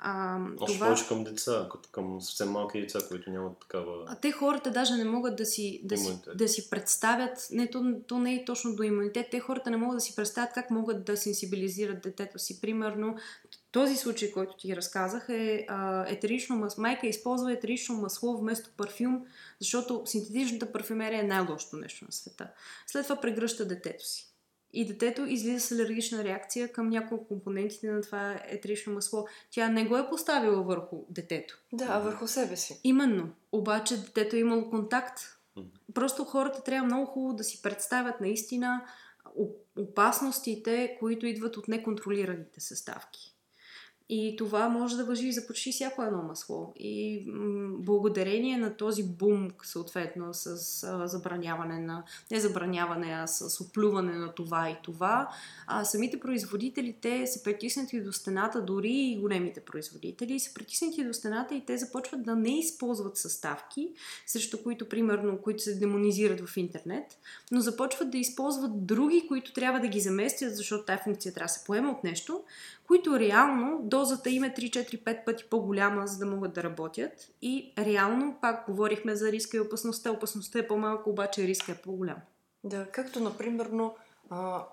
[0.00, 0.86] а, още това...
[0.86, 4.04] повече към деца, към съвсем малки деца, които нямат такава...
[4.06, 7.94] А те хората даже не могат да си, да си, да си представят, не, то,
[8.06, 11.04] то не е точно до имунитет, те хората не могат да си представят как могат
[11.04, 12.60] да сенсибилизират детето си.
[12.60, 13.16] Примерно,
[13.78, 16.82] този случай, който ти разказах е а, етерично масло.
[16.82, 19.26] Майка използва етерично масло вместо парфюм,
[19.60, 22.50] защото синтетичната парфюмерия е най-лошото нещо на света.
[22.86, 24.28] След това прегръща детето си.
[24.72, 29.26] И детето излиза с алергична реакция към няколко компонентите на това етерично масло.
[29.50, 31.58] Тя не го е поставила върху детето.
[31.72, 32.80] Да, а върху себе си.
[32.84, 33.30] Именно.
[33.52, 35.20] Обаче детето е имало контакт.
[35.94, 38.84] Просто хората трябва много хубаво да си представят наистина
[39.76, 43.27] опасностите, които идват от неконтролираните съставки.
[44.10, 46.72] И това може да въжи за почти всяко едно масло.
[46.76, 50.46] И м- благодарение на този бум, съответно, с
[50.82, 55.28] а, забраняване на, не забраняване, а с оплюване на това и това,
[55.66, 61.12] а, самите производители, те са притиснати до стената, дори и големите производители са притиснати до
[61.12, 63.88] стената и те започват да не използват съставки,
[64.26, 67.18] срещу които, примерно, които се демонизират в интернет,
[67.50, 71.52] но започват да използват други, които трябва да ги заместят, защото тая функция трябва да
[71.52, 72.42] се поема от нещо,
[72.88, 77.12] които реално дозата им е 3-4-5 пъти по-голяма, за да могат да работят.
[77.42, 80.10] И реално, пак говорихме за риска и опасността.
[80.10, 82.16] Опасността е по-малка, обаче риска е по-голям.
[82.64, 83.70] Да, както, например,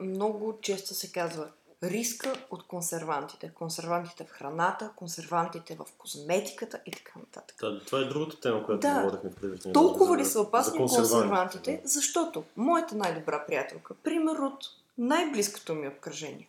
[0.02, 1.48] много често се казва
[1.84, 3.52] риска от консервантите.
[3.54, 7.58] Консервантите в храната, консервантите в козметиката и така нататък.
[7.62, 9.02] Да, това е другата тема, която Да.
[9.02, 11.80] говорихме в предишния Толкова ли са опасни за консервантите?
[11.84, 11.90] да.
[11.90, 14.60] Защото моята най-добра приятелка, пример от
[14.98, 16.48] най-близкото ми обкръжение,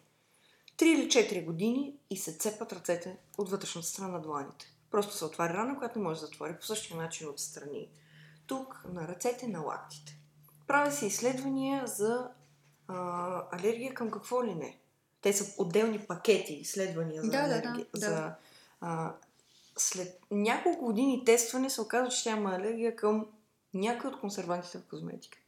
[0.79, 4.73] 3 или 4 години и се цепат ръцете от вътрешната страна на дланите.
[4.91, 7.89] Просто се отваря рана, която не може да затвори по същия начин отстрани.
[8.47, 10.19] Тук, на ръцете, на лактите.
[10.67, 12.29] Правя се изследвания за
[12.89, 14.79] а, алергия към какво ли не.
[15.21, 17.87] Те са отделни пакети изследвания за Да, алергия.
[17.95, 18.37] да, за, да.
[18.81, 19.15] а,
[19.77, 23.27] след няколко години тестване се оказва, че тя има алергия към
[23.75, 25.46] някои от консервантите в козметиката.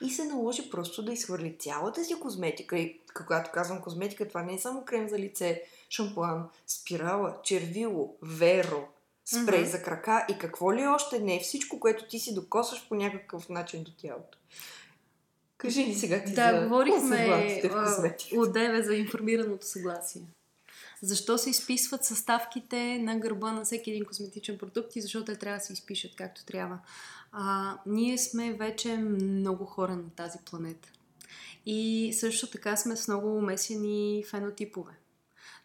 [0.00, 2.78] И се наложи просто да изхвърли цялата си козметика.
[2.78, 8.88] И когато казвам козметика, това не е само крем за лице, шампуан, спирала, червило, веро,
[9.24, 9.70] спрей Мгм.
[9.70, 11.40] за крака и какво ли още не.
[11.40, 14.38] Всичко, което ти си докосваш по някакъв начин до тялото.
[15.58, 18.40] Кажи ни сега ти Да, за говорихме консервантите в а, козметиката.
[18.40, 20.22] от деве за информираното съгласие.
[21.02, 25.58] Защо се изписват съставките на гърба на всеки един козметичен продукт и защо те трябва
[25.58, 26.78] да се изпишат както трябва.
[27.38, 30.88] А, ние сме вече много хора на тази планета.
[31.66, 34.92] И също така сме с много умесени фенотипове.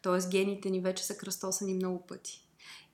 [0.02, 2.48] Тоест гените ни вече са кръстосани много пъти.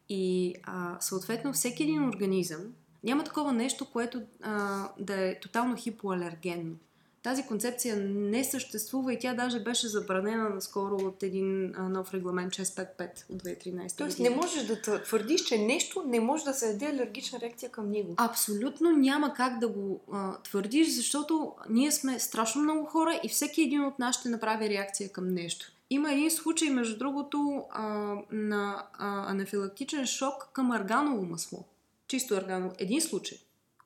[0.10, 6.76] И а, съответно всеки един организъм няма такова нещо, което а, да е тотално хипоалергенно.
[7.24, 13.10] Тази концепция не съществува и тя даже беше забранена наскоро от един нов регламент 655
[13.30, 16.86] от 2013 Тоест не можеш да твър- твърдиш, че нещо не може да се даде
[16.86, 18.14] алергична реакция към него.
[18.18, 23.62] Абсолютно няма как да го а, твърдиш, защото ние сме страшно много хора и всеки
[23.62, 25.72] един от нас ще направи реакция към нещо.
[25.90, 31.64] Има един случай, между другото, а, на а, анафилактичен шок към арганово масло.
[32.08, 32.74] Чисто арганово.
[32.78, 33.38] Един случай.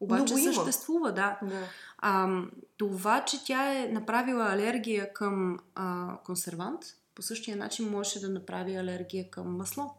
[0.01, 0.53] Обаче има.
[0.53, 1.39] съществува, да.
[1.43, 1.67] Да.
[1.97, 2.41] А,
[2.77, 6.81] това, че тя е направила алергия към а, консервант,
[7.15, 9.93] по същия начин можеше да направи алергия към масло,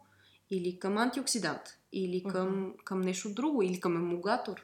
[0.49, 1.61] или към антиоксидант,
[1.93, 4.63] или към, към нещо друго, или към емулгатор.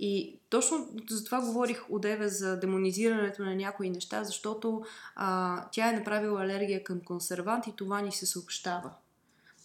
[0.00, 4.82] И точно за това говорих одеве за демонизирането на някои неща, защото
[5.14, 8.90] а, тя е направила алергия към консервант и това ни се съобщава.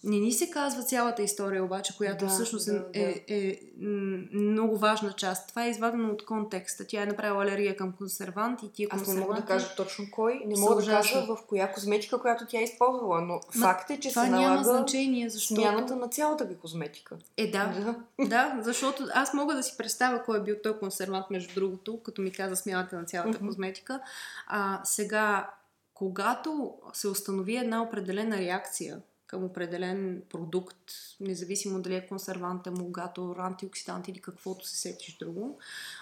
[0.04, 4.22] Не ни се казва цялата история, обаче, която Да, всъщност да, е, е, е м,
[4.32, 5.48] много важна част.
[5.48, 6.86] Това е извадено от контекста.
[6.86, 9.28] Тя е направила алергия към консервант и тия Аз не консерванти...
[9.28, 12.62] мога да кажа точно кой, не мога да кажа в коя козметика, която тя е
[12.62, 15.60] използвала, но факт е, че Това се няма налага значение, защото...
[15.60, 17.16] смяната на цялата ви козметика.
[17.36, 17.94] Е, да.
[18.20, 22.22] Да, защото аз мога да си представя кой е бил той консервант, между другото, като
[22.22, 23.46] ми каза смяната на цялата Мгм.
[23.46, 24.00] козметика.
[24.46, 25.50] А, сега,
[25.94, 29.00] когато се установи една определена реакция
[29.32, 35.58] към определен продукт, независимо дали е консервант, емулгатор, антиоксидант или каквото се сетиш друго,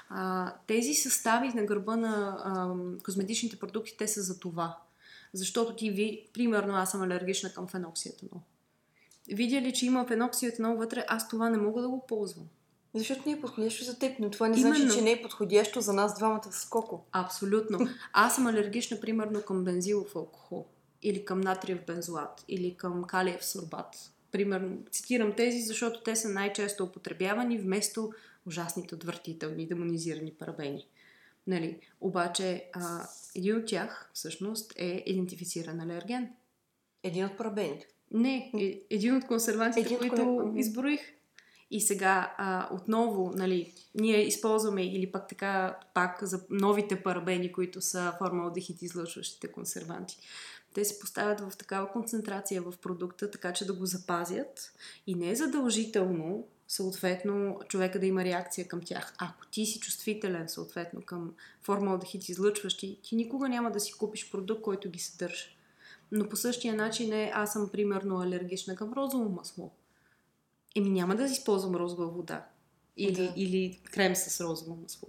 [0.08, 4.78] а, тези състави на гърба на а, козметичните продукти, те са за това.
[5.32, 8.40] Защото ти ви, примерно аз съм алергична към феноксиетанол.
[9.32, 12.46] Видя ли, че има феноксиетанол вътре, аз това не мога да го ползвам.
[12.94, 14.76] Защото не е подходящо за теб, но това не Именно.
[14.76, 17.00] значи, че не е подходящо за нас двамата с Коко.
[17.12, 17.78] Абсолютно.
[18.12, 20.66] Аз съм алергична, примерно, към бензилов алкохол.
[21.02, 22.44] Или към натриев бензолат.
[22.48, 24.12] Или към калиев сорбат.
[24.32, 28.12] Примерно, цитирам тези, защото те са най-често употребявани вместо
[28.46, 30.86] ужасните, отвратителни, демонизирани парабени.
[31.46, 31.78] Нали?
[32.00, 36.30] Обаче, а, един от тях, всъщност, е идентифициран алерген.
[37.02, 37.86] Един от парабените.
[38.12, 41.00] Не, е, един от консервантите, Един които консерва- изброих.
[41.70, 47.80] И сега а, отново, нали, ние използваме или пък така пак за новите парабени, които
[47.80, 50.18] са формалдехид излъчващите консерванти.
[50.74, 54.72] Те се поставят в такава концентрация в продукта, така че да го запазят
[55.06, 59.14] и не е задължително съответно човека да има реакция към тях.
[59.18, 64.62] Ако ти си чувствителен съответно към формалдехид излъчващи, ти никога няма да си купиш продукт,
[64.62, 65.46] който ги съдържа.
[66.12, 69.70] Но по същия начин е, аз съм примерно алергична към розово масло.
[70.76, 72.46] Еми няма да използвам розова вода.
[72.96, 73.32] Или, Да.
[73.36, 75.08] или крем с розово масло.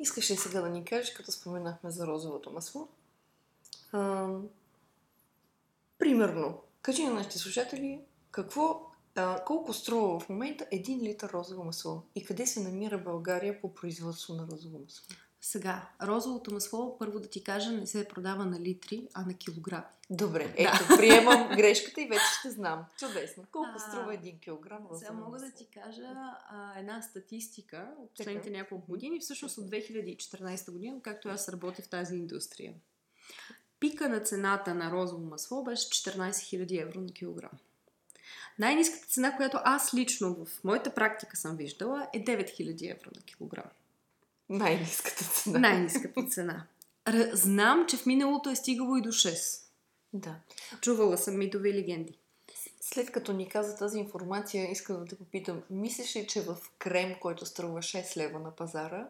[0.00, 2.88] Искаш ли сега да ни кажеш, като споменахме за розовото масло?
[3.92, 4.28] А,
[6.02, 12.02] примерно, кажи на нашите слушатели какво, а, колко струва в момента един литър розово масло
[12.14, 15.04] и къде се намира България по производство на розово масло?
[15.40, 19.84] Сега, розовото масло, първо да ти кажа, не се продава на литри, а на килограми.
[20.10, 22.84] Добре, ето, приемам грешката и вече ще знам.
[22.98, 23.44] Чудесно.
[23.52, 26.14] Колко А, струва един килограм розово Сега мога да ти кажа
[26.48, 31.88] а, една статистика от последните няколко години, всъщност от 2014 година, както аз работя в
[31.88, 32.74] тази индустрия.
[33.82, 37.50] Пика на цената на розово масло беше 14 000 евро на килограм.
[38.58, 43.64] Най-низката цена, която аз лично в моята практика съм виждала, е 9000 евро на килограм.
[44.48, 45.58] Най-ниската цена.
[45.58, 46.66] Най-низката цена.
[47.08, 49.62] Р- знам, че в миналото е стигало и до 6.
[50.12, 50.34] Да.
[50.80, 52.18] Чувала съм митови и легенди.
[52.80, 57.14] След като ни каза тази информация, искам да те попитам, мислиш ли, че в крем,
[57.20, 59.08] който струва 6 лева на пазара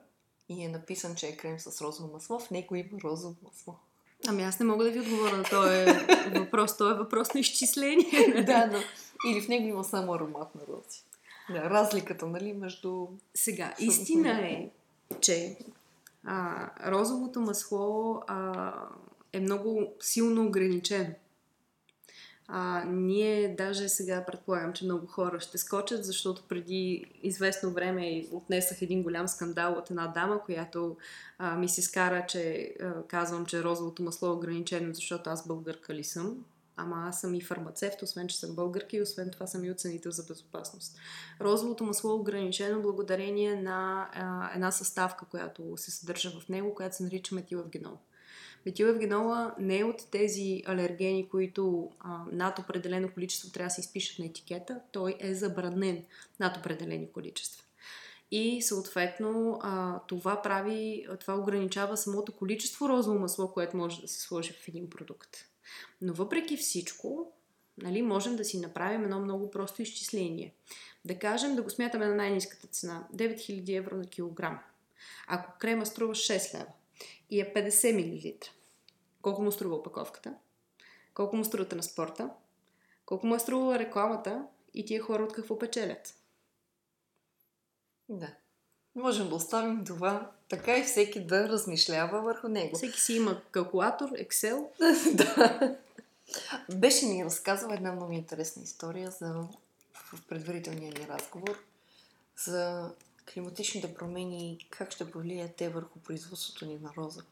[0.48, 3.76] и е написан, че е крем с розово масло, в него има розово масло?
[4.28, 5.84] Ами аз не мога да ви отговоря на този
[6.38, 6.76] въпрос.
[6.76, 8.42] Това е въпрос на изчисление.
[8.46, 8.78] да, но
[9.30, 11.02] или в него има само аромат на рози.
[11.50, 13.06] Да, разликата, нали, между...
[13.34, 14.70] Сега, истина е,
[15.20, 15.58] че
[16.24, 18.72] а, розовото масло а,
[19.32, 21.14] е много силно ограничено.
[22.48, 28.82] А, ние даже сега предполагам, че много хора ще скочат, защото преди известно време отнесах
[28.82, 30.96] един голям скандал от една дама, която
[31.38, 35.94] а, ми се скара, че а, казвам, че розовото масло е ограничено, защото аз българка
[35.94, 36.44] ли съм.
[36.76, 40.12] Ама аз съм и фармацевт, освен че съм българка и освен това съм и оценител
[40.12, 40.98] за безопасност.
[41.40, 46.96] Розовото масло е ограничено благодарение на а, една съставка, която се съдържа в него, която
[46.96, 47.34] се нарича
[48.66, 49.22] метилевгенол.
[49.22, 54.18] Метилевгенола не е от тези алергени, които а, над определено количество трябва да се изпишат
[54.18, 54.80] на етикета.
[54.92, 56.04] Той е забранен
[56.40, 57.64] над определени количества.
[58.30, 64.20] И съответно а, това прави, това ограничава самото количество розово масло, което може да се
[64.20, 65.36] сложи в един продукт.
[66.00, 67.32] Но въпреки всичко,
[67.78, 68.02] Нали?
[68.02, 70.54] Можем да си направим едно много просто изчисление.
[71.04, 74.58] Да кажем, да го смятаме на най-низката цена 9000 евро на килограм.
[75.26, 76.72] Ако крема струва 6 лева
[77.32, 78.38] и е 50 мл,
[79.22, 80.34] колко му струва опаковката?
[81.14, 82.30] Колко му струва транспорта?
[83.06, 86.14] Колко му е струвала рекламата и тия хора от какво печелят?
[88.08, 88.34] Да.
[88.94, 92.76] Можем да оставим това така и всеки да размишлява върху него.
[92.76, 94.66] Всеки си има калкулатор, Excel.
[95.14, 95.76] да.
[96.74, 99.48] Беше ни разказала една много интересна история за,
[99.94, 101.58] в предварителния ни разговор
[102.44, 102.90] за
[103.34, 107.22] климатичните промени и как ще повлияят те върху производството ни на роза.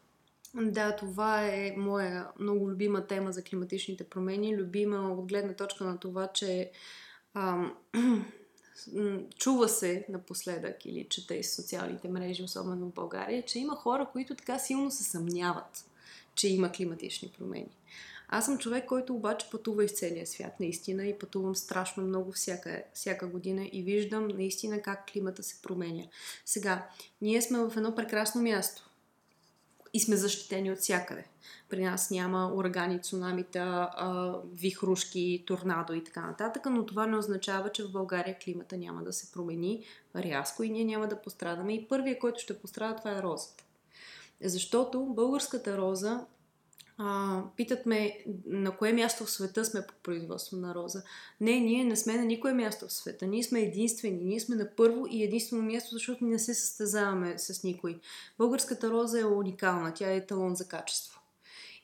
[0.55, 4.57] Да, това е моя много любима тема за климатичните промени.
[4.57, 6.71] Любима от гледна точка на това, че
[7.35, 7.77] ам,
[9.39, 14.35] чува се напоследък или чета и социалните мрежи, особено в България, че има хора, които
[14.35, 15.85] така силно се съмняват,
[16.35, 17.77] че има климатични промени.
[18.33, 22.83] Аз съм човек, който обаче пътува из целия свят, наистина, и пътувам страшно много всяка,
[22.95, 26.05] всяка година и виждам наистина как климата се променя.
[26.45, 26.89] Сега,
[27.21, 28.91] ние сме в едно прекрасно място
[29.93, 31.25] и сме защитени от всякъде.
[31.69, 33.91] При нас няма урагани, цунамита,
[34.55, 39.13] вихрушки, торнадо и така нататък, но това не означава, че в България климата няма да
[39.13, 39.85] се промени
[40.17, 41.75] рязко и ние няма да пострадаме.
[41.75, 43.65] И първият, който ще пострада, това е розата.
[44.41, 46.27] Защото българската роза
[47.03, 51.03] а, питат ме на кое място в света сме по производство на роза.
[51.41, 53.27] Не, ние не сме на никое място в света.
[53.27, 54.25] Ние сме единствени.
[54.25, 58.01] Ние сме на първо и единствено място, защото не се състезаваме с никой.
[58.39, 59.95] Българската роза е уникална.
[59.95, 61.21] Тя е талон за качество.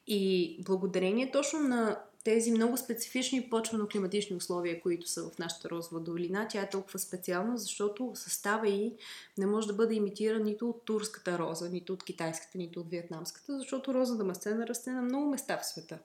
[0.06, 6.48] И благодарение точно на тези много специфични почвено-климатични условия, които са в нашата розова долина,
[6.50, 8.96] тя е толкова специална, защото състава и
[9.38, 13.58] не може да бъде имитиран нито от турската роза, нито от китайската, нито от вьетнамската,
[13.58, 15.98] защото роза дамасцена расте на много места в света.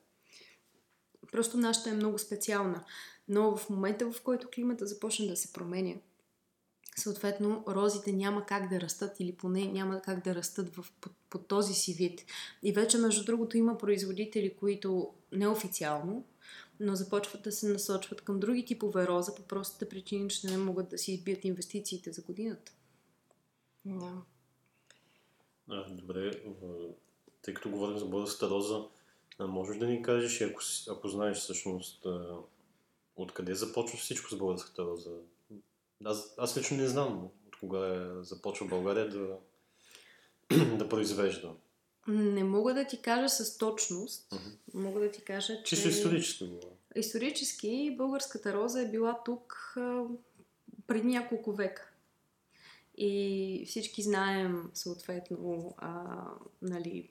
[1.31, 2.83] Просто нашата е много специална.
[3.27, 5.93] Но в момента, в който климата започне да се променя,
[6.95, 11.39] съответно розите няма как да растат или поне няма как да растат в, по, по
[11.39, 12.25] този си вид.
[12.63, 16.25] И вече, между другото, има производители, които неофициално,
[16.79, 20.89] но започват да се насочват към други типове роза по простата причина, че не могат
[20.89, 22.71] да си избият инвестициите за годината.
[23.85, 24.21] Да.
[25.69, 26.43] А, добре,
[27.41, 28.83] тъй като говорим за българската роза,
[29.39, 32.07] можеш да ни кажеш, ако, ако знаеш всъщност
[33.15, 35.11] откъде започва всичко с българската роза?
[36.05, 39.37] Аз, аз лично не знам от кога е започва България да,
[40.77, 41.51] да произвежда.
[42.07, 44.29] Не мога да ти кажа с точност.
[44.29, 44.55] Uh-huh.
[44.73, 45.63] Мога да ти кажа, че...
[45.63, 46.75] Чисто исторически говоря.
[46.95, 49.73] Исторически българската роза е била тук
[50.87, 51.90] преди няколко века.
[53.03, 56.15] И всички знаем, съответно, а,
[56.61, 57.09] нали,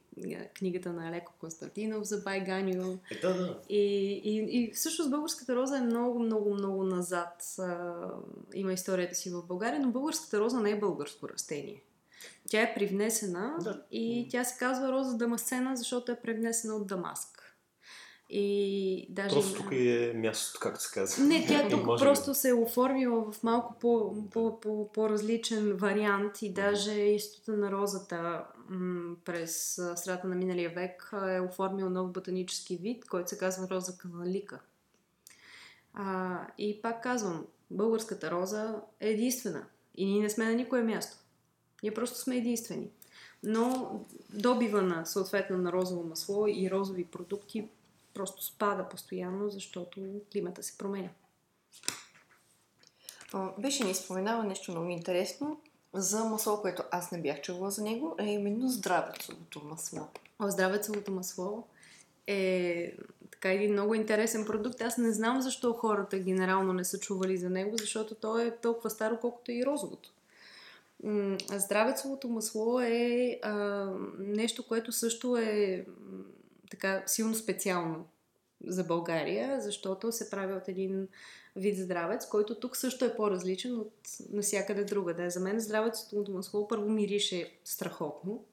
[0.59, 2.99] книгата на Алеко Константинов за Байганю.
[3.11, 3.59] Е, да, да.
[3.69, 3.77] И,
[4.25, 7.45] и, и всъщност българската роза е много, много, много назад.
[7.59, 7.99] А,
[8.55, 11.83] има историята си в България, но българската роза не е българско растение.
[12.49, 13.83] Тя е привнесена Да.
[13.91, 17.40] и тя се казва роза дамасцена, защото е привнесена от Дамаск.
[18.33, 19.35] И даже...
[19.35, 21.25] Просто тук е мястото, както се казва.
[21.25, 26.43] Не, тя тук може просто се е оформила в малко по, по, по, по-различен вариант
[26.43, 32.77] и даже Института на розата м- през средата на миналия век е оформил нов ботанически
[32.77, 34.61] вид, който се казва роза каналика.
[35.95, 41.17] А, и пак казвам, българската роза е единствена и ние не сме на никое място.
[41.83, 42.91] Ние просто сме единствени.
[43.43, 44.01] Но
[44.35, 47.69] добива на съответно на розово масло и розови продукти
[48.15, 51.09] просто спада постоянно, защото климата се променя.
[53.59, 55.61] Беше ни споменава нещо много интересно
[55.95, 60.09] за масло, което аз не бях чула за него, а именно здравецовото масло.
[60.39, 61.65] О, здравецовото масло
[62.27, 62.93] е
[63.31, 64.81] така един много интересен продукт.
[64.81, 68.91] Аз не знам защо хората генерално не са чували за него, защото то е толкова
[68.91, 70.13] старо, колкото и розовото.
[71.57, 73.87] Здравецовото масло е а,
[74.19, 75.87] нещо, което също е
[76.71, 78.07] така силно специално
[78.67, 81.09] за България, защото се прави от един
[81.57, 83.93] вид здравец, който тук също е по-различен от
[84.33, 85.31] насякъде другаде.
[85.31, 88.45] За мен здравецовото масло първо мирише страхотно.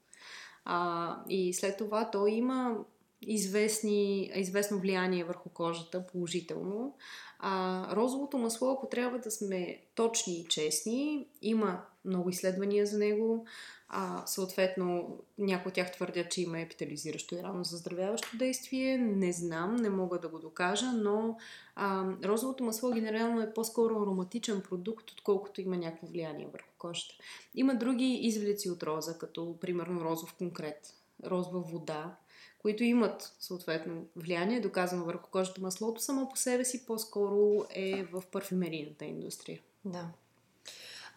[0.64, 2.78] А, и след това то има
[3.22, 6.96] известни, известно влияние върху кожата, положително.
[7.38, 13.46] А, розовото масло, ако трябва да сме точни и честни, има много изследвания за него.
[13.90, 18.98] А, съответно, някои от тях твърдят, че има епитализиращо и рано заздравяващо действие.
[18.98, 21.36] Не знам, не мога да го докажа, но
[21.74, 27.14] а, розовото масло генерално е по-скоро ароматичен продукт, отколкото има някакво влияние върху кожата.
[27.54, 30.94] Има други извлеци от роза, като примерно розов конкрет,
[31.26, 32.16] розова вода,
[32.58, 35.60] които имат съответно влияние, доказано върху кожата.
[35.60, 39.60] Маслото само по себе си по-скоро е в парфюмерийната индустрия.
[39.84, 40.08] Да.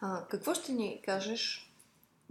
[0.00, 1.71] А, какво ще ни кажеш?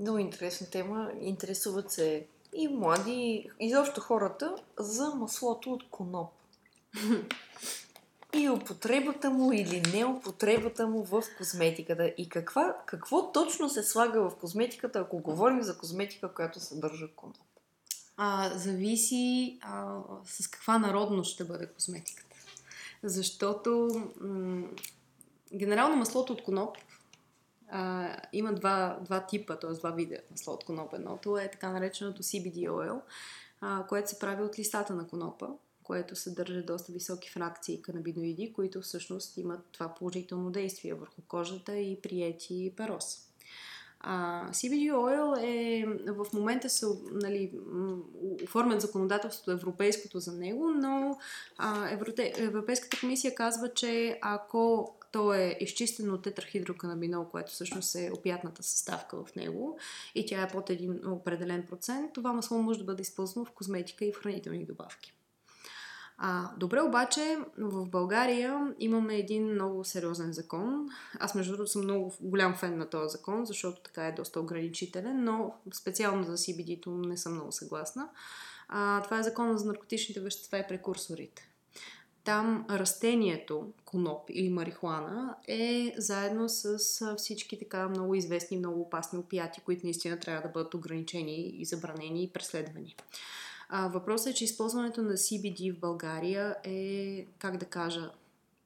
[0.01, 1.11] Много интересна тема.
[1.21, 6.29] Интересуват се и млади, и изобщо хората за маслото от коноп.
[8.33, 12.13] и употребата му или не употребата му в козметиката.
[12.17, 17.37] И каква, какво точно се слага в козметиката, ако говорим за козметика, която съдържа коноп?
[18.17, 22.35] А, зависи а, с каква народност ще бъде козметиката.
[23.03, 23.89] Защото
[24.21, 24.67] м-
[25.53, 26.77] генерално маслото от коноп
[27.71, 29.71] а, има два, два типа, т.е.
[29.71, 30.93] два вида масло от коноп.
[30.93, 33.01] Едното е така нареченото CBD oil,
[33.61, 35.47] а, което се прави от листата на конопа,
[35.83, 42.01] което съдържа доста високи фракции канабиноиди, които всъщност имат това положително действие върху кожата и
[42.01, 43.27] приети перос.
[43.99, 47.51] А, CBD oil е в момента се нали,
[48.43, 51.17] оформят законодателството европейското за него, но
[51.57, 51.89] а,
[52.37, 59.23] Европейската комисия казва, че ако то е изчистено от тетрахидроканабинол, което всъщност е опятната съставка
[59.25, 59.79] в него
[60.15, 64.05] и тя е под един определен процент, това масло може да бъде използвано в козметика
[64.05, 65.13] и в хранителни добавки.
[66.23, 70.89] А, добре, обаче в България имаме един много сериозен закон.
[71.19, 75.23] Аз, между другото, съм много голям фен на този закон, защото така е доста ограничителен,
[75.23, 78.09] но специално за CBD-то не съм много съгласна.
[78.67, 81.50] А, това е закон за наркотичните вещества и прекурсорите.
[82.23, 86.77] Там растението, коноп или марихуана, е заедно с
[87.17, 92.23] всички така много известни, много опасни опияти, които наистина трябва да бъдат ограничени и забранени
[92.23, 92.95] и преследвани.
[93.69, 98.11] А, въпросът е, че използването на CBD в България е, как да кажа,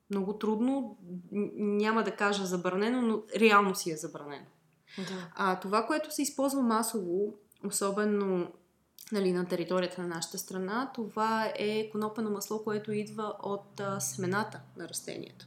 [0.09, 0.97] много трудно.
[1.57, 4.45] Няма да кажа забранено, но реално си е забранено.
[4.97, 5.31] Да.
[5.35, 7.33] А това, което се използва масово,
[7.65, 8.51] особено
[9.11, 14.61] нали, на територията на нашата страна, това е конопено масло, което идва от а, семената
[14.77, 15.45] на растението.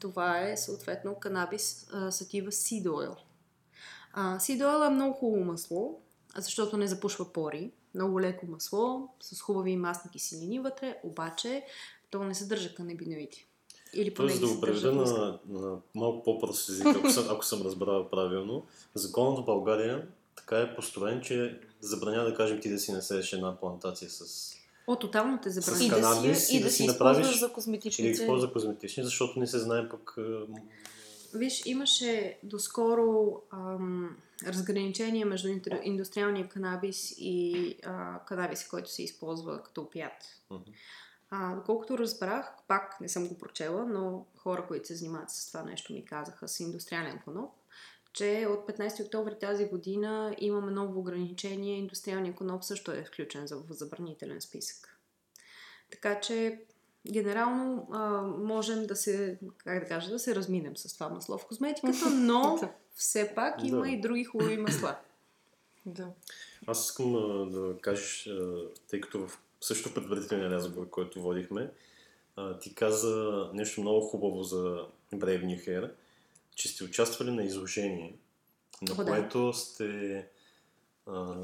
[0.00, 3.16] Това е съответно канабис сатива seed oil.
[4.12, 6.00] А, seed oil е много хубаво масло,
[6.36, 11.64] защото не запушва пори много леко масло с хубави масни киселини вътре, обаче
[12.10, 13.46] то не съдържа канабиноиди.
[13.94, 17.62] Или поне Тоест да го преведа на, на малко по-прост език, ако съм, ако съм
[17.62, 18.66] разбрал правилно.
[18.94, 23.60] Законът в България така е построен, че забранява да кажем ти да си насееш една
[23.60, 24.52] плантация с
[24.86, 26.26] О, тотално те забранява.
[26.26, 29.46] И, да си, и, да си направиш за козметични Или използва за козметични, защото не
[29.46, 30.16] се знае пък...
[31.34, 34.16] Виж, имаше доскоро ам,
[34.46, 35.48] разграничение между
[35.82, 40.40] индустриалния канабис и а, канабис, който се използва като опят.
[40.50, 40.62] Uh-huh.
[41.30, 45.62] А, доколкото разбрах, пак не съм го прочела, но хора, които се занимават с това
[45.62, 47.50] нещо ми казаха с индустриален коноп,
[48.12, 51.78] че от 15 октомври тази година имаме ново ограничение.
[51.78, 54.98] Индустриалния коноп също е включен в забранителен списък.
[55.90, 56.60] Така че
[57.12, 61.46] генерално а, можем да се, как да кажа, да се разминем с това масло в
[61.46, 62.60] козметиката, но
[62.94, 63.88] все пак има да.
[63.88, 64.98] и други хубави масла.
[65.86, 66.08] Да.
[66.66, 71.70] Аз искам а, да кажеш, а, тъй като в също предварителния разговор, който водихме,
[72.36, 75.90] а, ти каза нещо много хубаво за Brave New Hair,
[76.60, 78.14] че сте участвали на изложение,
[78.82, 79.52] на О, което да.
[79.52, 80.26] сте
[81.06, 81.34] а,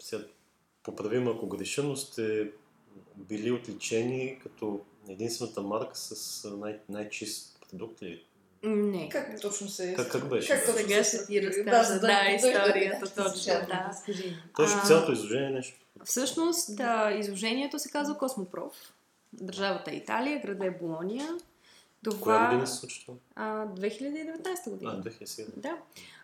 [0.00, 0.24] сега
[0.82, 2.50] поправим ако греша, но сте
[3.16, 8.24] били отличени като единствената марка с най- най-чист продукт ли?
[8.62, 9.08] Не.
[9.08, 9.94] Как точно се...
[9.94, 10.48] Как, как беше?
[10.48, 13.90] Как сега ще ти разкажа, да, да, да, историята да, точно, да.
[14.56, 15.80] Точно цялото изложение е нещо.
[16.04, 18.72] Всъщност, да, изложението се казва Космопров.
[19.32, 21.28] Държавата е Италия, града е Болония.
[22.04, 22.20] Това...
[22.20, 23.66] Коя година се случва това?
[23.76, 25.02] 2019 година.
[25.06, 25.46] А, 2007.
[25.56, 25.76] Да.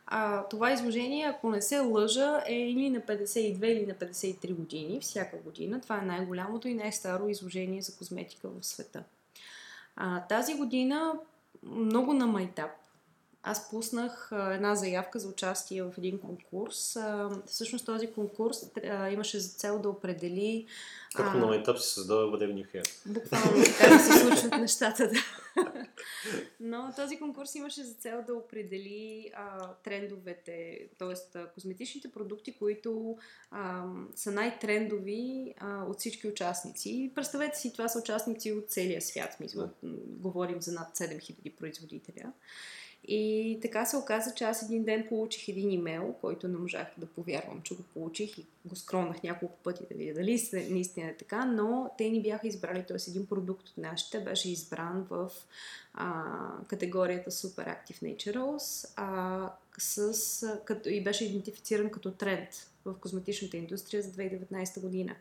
[0.06, 5.00] А, това изложение, ако не се лъжа, е или на 52 или на 53 години,
[5.00, 5.80] всяка година.
[5.80, 9.02] Това е най-голямото и най-старо изложение за козметика в света.
[9.96, 11.12] А, тази година
[11.62, 12.70] много на майтап.
[13.48, 16.96] Аз пуснах една заявка за участие в един конкурс.
[17.46, 18.70] Всъщност този конкурс
[19.12, 20.66] имаше за цел да определи...
[21.16, 22.82] Както на майтап се създава древния хер.
[23.06, 25.18] Буквално така се случват нещата, да.
[26.60, 31.38] Но този конкурс имаше за цел да определи а, трендовете, т.е.
[31.54, 33.18] козметичните продукти, които
[33.50, 33.84] а,
[34.14, 37.12] са най-трендови а, от всички участници.
[37.14, 39.36] Представете си, това са участници от целия свят.
[39.40, 39.70] Мисля,
[40.06, 42.32] говорим за над 7000 производителя.
[43.08, 47.06] И така се оказа, че аз един ден получих един имейл, който не можах да
[47.06, 51.44] повярвам, че го получих и го скронах няколко пъти да видя дали наистина е така,
[51.44, 53.10] но те ни бяха избрали, т.е.
[53.10, 55.30] един продукт от нашите беше избран в
[55.94, 56.24] а,
[56.66, 62.48] категорията Super Active Naturals а, с, като, и беше идентифициран като тренд
[62.86, 65.16] в козметичната индустрия за 2019 година.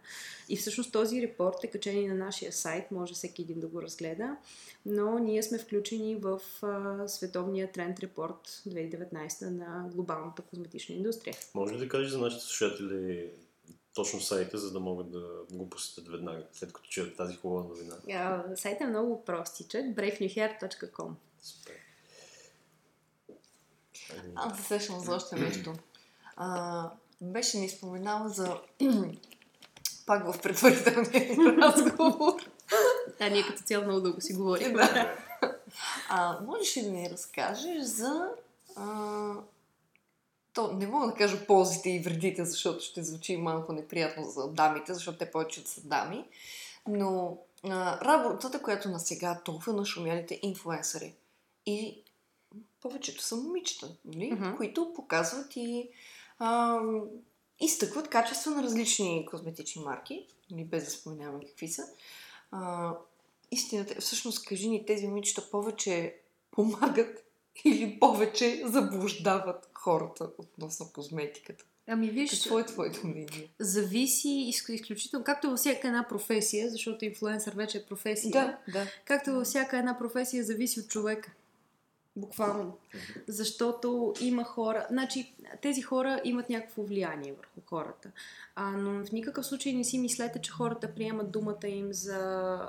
[0.49, 3.81] И всъщност този репорт е качен и на нашия сайт, може всеки един да го
[3.81, 4.37] разгледа,
[4.85, 11.35] но ние сме включени в а, световния тренд репорт 2019 на глобалната козметична индустрия.
[11.53, 13.29] Може ли да кажеш за нашите слушатели
[13.93, 17.95] точно сайта, за да могат да го посетят веднага, след като чуят тази хубава новина?
[18.13, 21.11] А, сайта е много простичък, bravenewhair.com
[21.41, 21.75] Супер.
[24.35, 25.73] Аз се сещам за още нещо.
[26.35, 26.89] А,
[27.21, 28.57] беше ни споменала за
[30.05, 32.33] пак в предварителния разговор.
[33.19, 34.73] Да, ние като цяло много дълго си говорим.
[34.73, 35.17] Да.
[36.09, 38.29] А, можеш ли да ни разкажеш за...
[38.75, 39.33] А,
[40.53, 44.93] то не мога да кажа ползите и вредите, защото ще звучи малко неприятно за дамите,
[44.93, 46.25] защото те повече са дами.
[46.87, 51.13] Но а, работата, която на сега толкова нашумялите инфлуенсъри
[51.65, 52.03] и
[52.81, 54.31] повечето са момичета, нали?
[54.31, 54.55] Мгм.
[54.55, 55.89] които показват и
[56.39, 56.79] а,
[57.59, 60.63] изтъкват качество на различни козметични марки, нали?
[60.63, 61.83] без да споменаваме какви са.
[62.51, 62.91] А,
[63.51, 66.15] истината е, всъщност, кажи ни, тези момичета повече
[66.51, 67.25] помагат
[67.65, 71.65] или повече заблуждават хората относно козметиката?
[71.87, 73.49] Ами виж, Какво е твоето мнение?
[73.59, 78.31] зависи изк- изключително, както във всяка една професия, защото инфлуенсър вече е професия.
[78.31, 78.87] Да, да.
[79.05, 81.31] Както във всяка една професия зависи от човека.
[82.15, 82.77] Буквално.
[83.27, 84.87] Защото има хора.
[84.89, 88.11] Значи, тези хора имат някакво влияние върху хората.
[88.55, 92.17] А, но в никакъв случай не си мислете, че хората приемат думата им за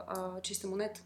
[0.06, 1.02] а, чиста монета.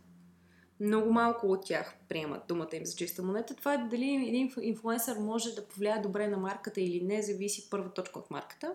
[0.80, 3.54] Много малко от тях приемат думата им за чиста монета.
[3.54, 7.70] Това е дали един инф- инфлуенсър може да повлияе добре на марката или не, зависи
[7.70, 8.72] първа точка от марката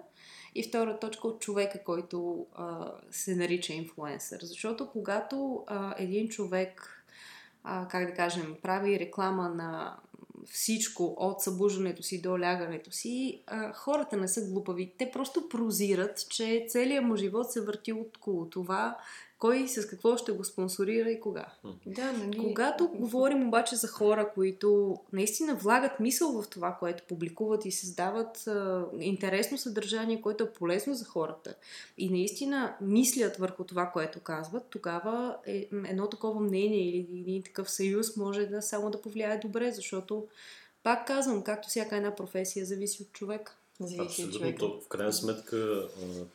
[0.56, 4.40] и втора точка от човека, който а, се нарича инфлуенсър.
[4.42, 6.95] Защото когато а, един човек,
[7.66, 9.98] а, как да кажем, прави реклама на
[10.52, 14.94] всичко от събуждането си до лягането си, а, хората не са глупави.
[14.98, 18.98] Те просто прозират, че целият му живот се върти около това,
[19.40, 21.46] кой с какво ще го спонсорира и кога.
[21.86, 22.38] Да, нали?
[22.38, 28.48] Когато говорим обаче за хора, които наистина влагат мисъл в това, което публикуват и създават
[28.48, 31.56] а, интересно съдържание, което е полезно за хората
[31.98, 37.72] и наистина мислят върху това, което казват, тогава е, едно такова мнение или един такъв
[37.72, 40.28] съюз може да само да повлияе добре, защото
[40.84, 43.56] пак казвам, както всяка една професия зависи от човека.
[44.00, 44.56] Абсолютно.
[44.60, 45.88] То, в крайна сметка,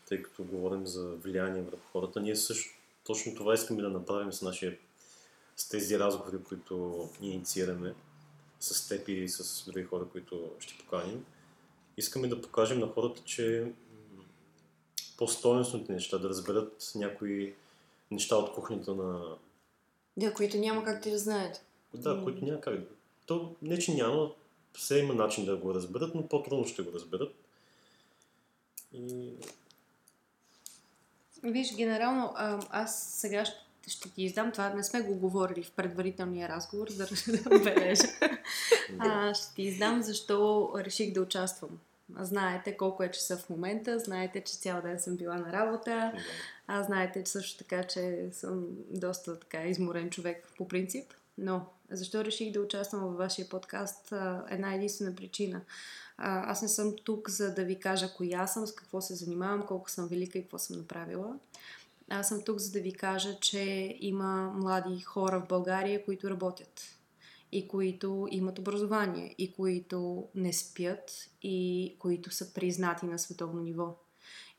[0.09, 4.43] тъй като говорим за влияние върху хората, ние също точно това искаме да направим с
[4.43, 4.79] нашия
[5.61, 7.95] с тези разговори, които инициираме
[8.61, 11.25] с теб и с други хора, които ще поканим.
[11.97, 13.73] Искаме да покажем на хората, че
[14.17, 14.23] м,
[15.19, 17.55] по-стойностните неща, да разберат някои
[18.11, 19.37] неща от кухнята на...
[20.17, 21.65] Да, които няма как те да знаят.
[21.95, 22.81] Да, които няма как.
[23.27, 24.33] То не, че няма,
[24.73, 27.35] все има начин да го разберат, но по-трудно ще го разберат.
[28.93, 29.33] И
[31.43, 34.75] Виж, генерално, а, аз сега ще, ще ти издам това.
[34.75, 38.03] Не сме го говорили в предварителния разговор, за да отбележа.
[38.99, 41.71] А, ще ти издам защо реших да участвам.
[42.19, 46.13] Знаете колко е часа в момента, знаете, че цял ден съм била на работа,
[46.67, 51.15] а знаете също така, че съм доста така изморен човек по принцип.
[51.41, 54.13] Но защо реших да участвам във вашия подкаст?
[54.49, 55.61] Една единствена причина.
[56.17, 59.91] Аз не съм тук, за да ви кажа коя съм, с какво се занимавам, колко
[59.91, 61.39] съм велика и какво съм направила.
[62.09, 66.97] Аз съм тук, за да ви кажа, че има млади хора в България, които работят
[67.53, 71.11] и които имат образование и които не спят
[71.43, 73.97] и които са признати на световно ниво.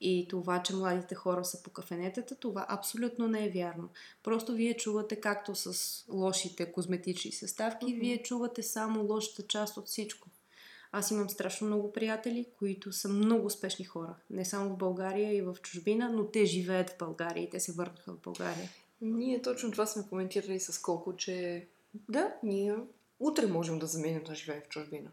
[0.01, 3.89] И това, че младите хора са по кафенетата, това абсолютно не е вярно.
[4.23, 7.99] Просто вие чувате както с лошите козметични съставки, Мгм.
[7.99, 10.27] вие чувате само лошата част от всичко.
[10.91, 14.15] Аз имам страшно много приятели, които са много успешни хора.
[14.29, 17.71] Не само в България и в чужбина, но те живеят в България и те се
[17.71, 18.69] върнаха в България.
[19.01, 21.67] Ние точно това сме коментирали с колко, че
[22.09, 22.75] да, ние
[23.19, 25.09] утре можем да заменим да живеем в чужбина.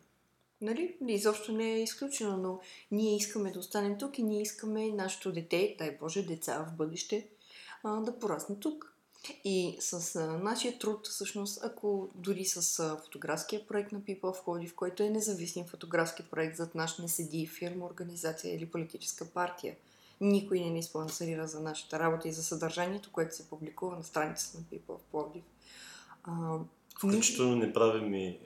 [0.61, 0.97] Нали?
[1.09, 5.77] Изобщо не е изключено, но ние искаме да останем тук и ние искаме нашето дете,
[5.79, 7.27] дай Боже, деца в бъдеще,
[7.85, 8.95] а, да порасне тук.
[9.45, 14.45] И с а, нашия труд, всъщност, ако дори с а, фотографския проект на People of
[14.45, 19.77] Пловдив, който е независим фотографски проект, зад наш не седи фирма, организация или политическа партия,
[20.21, 24.59] никой не ни спонсорира за нашата работа и за съдържанието, което се публикува на страницата
[24.59, 25.43] на People of Пловдив.
[26.99, 28.39] Включително не правим и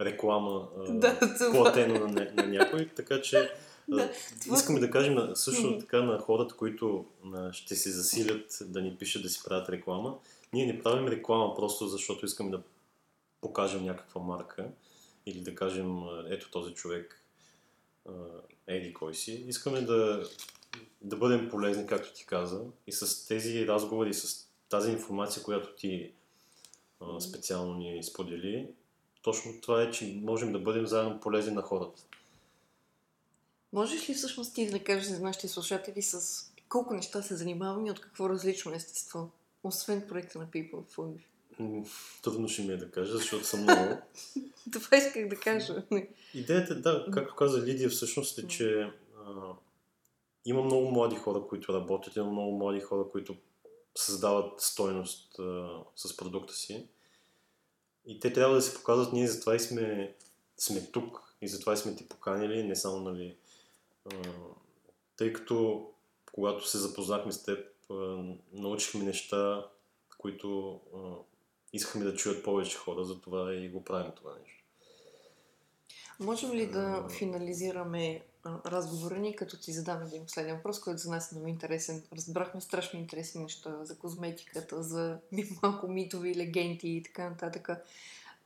[0.00, 1.86] реклама Да, това.
[1.86, 3.50] на, на някой, така че
[3.88, 4.10] Да,
[4.42, 7.06] това- искаме да кажем също така на хората, които
[7.52, 10.18] ще се засилят да ни пишат да си правят реклама.
[10.52, 12.62] Ние не правим реклама просто защото искаме да
[13.40, 14.68] покажем някаква марка
[15.26, 15.98] или да кажем
[16.30, 17.22] ето този човек
[18.66, 19.44] еди кой си.
[19.48, 20.28] Искаме да,
[21.00, 22.60] да бъдем полезни, както ти каза.
[22.86, 26.12] И с тези разговори, с тази информация, която ти
[27.20, 28.68] специално ни сподели,
[29.26, 32.02] точно това е, че можем да бъдем заедно полезни на хората.
[33.72, 37.90] Можеш ли всъщност ти да кажеш за нашите слушатели с колко неща се занимаваме и
[37.90, 39.30] от какво различно естество,
[39.64, 41.18] освен проекта на People Food?
[42.22, 43.96] Трудно ще ми е да кажа, защото съм много.
[44.72, 45.82] Това исках да кажа.
[46.34, 48.92] Идеята, да, както каза Лидия, всъщност е, че
[49.26, 49.52] а,
[50.44, 53.36] има много млади хора, които работят, има много млади хора, които
[53.94, 56.86] създават стойност а, с продукта си.
[58.06, 60.14] И те трябва да се показват, ние затова и сме,
[60.56, 63.36] сме тук и затова и сме ти поканили, не само, нали,
[64.04, 64.16] а,
[65.16, 65.88] тъй като
[66.32, 67.94] когато се запознахме с теб, а,
[68.52, 69.66] научихме неща,
[70.18, 70.98] които а,
[71.72, 74.64] искахме да чуят повече хора, затова и го правим това нещо.
[76.20, 78.24] Можем ли да финализираме
[78.66, 82.02] разговора ни, като ти задам един последен въпрос, който за нас е много интересен.
[82.12, 85.18] Разбрахме страшно интересни неща за козметиката, за
[85.62, 87.68] малко митови легенди и така нататък.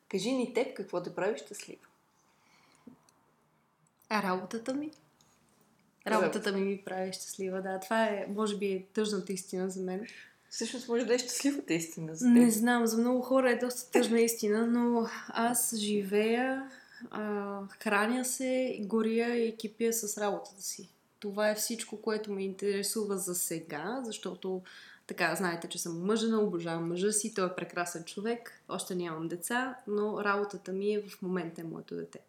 [0.08, 1.82] Кажи ни теб какво те прави щастлива.
[4.08, 4.90] А работата ми?
[6.06, 7.80] Работата ми ми прави щастлива, да.
[7.80, 10.06] Това е, може би, е тъжната истина за мен.
[10.50, 12.34] Всъщност може да е щастливата истина за теб.
[12.34, 16.70] Не знам, за много хора е доста тъжна истина, но аз живея,
[17.10, 20.88] а, храня се, горя и кипя с работата си.
[21.20, 24.62] Това е всичко, което ме интересува за сега, защото
[25.06, 29.76] така, знаете, че съм мъжена, обожавам мъжа си, той е прекрасен човек, още нямам деца,
[29.86, 32.20] но работата ми е в момента е моето дете.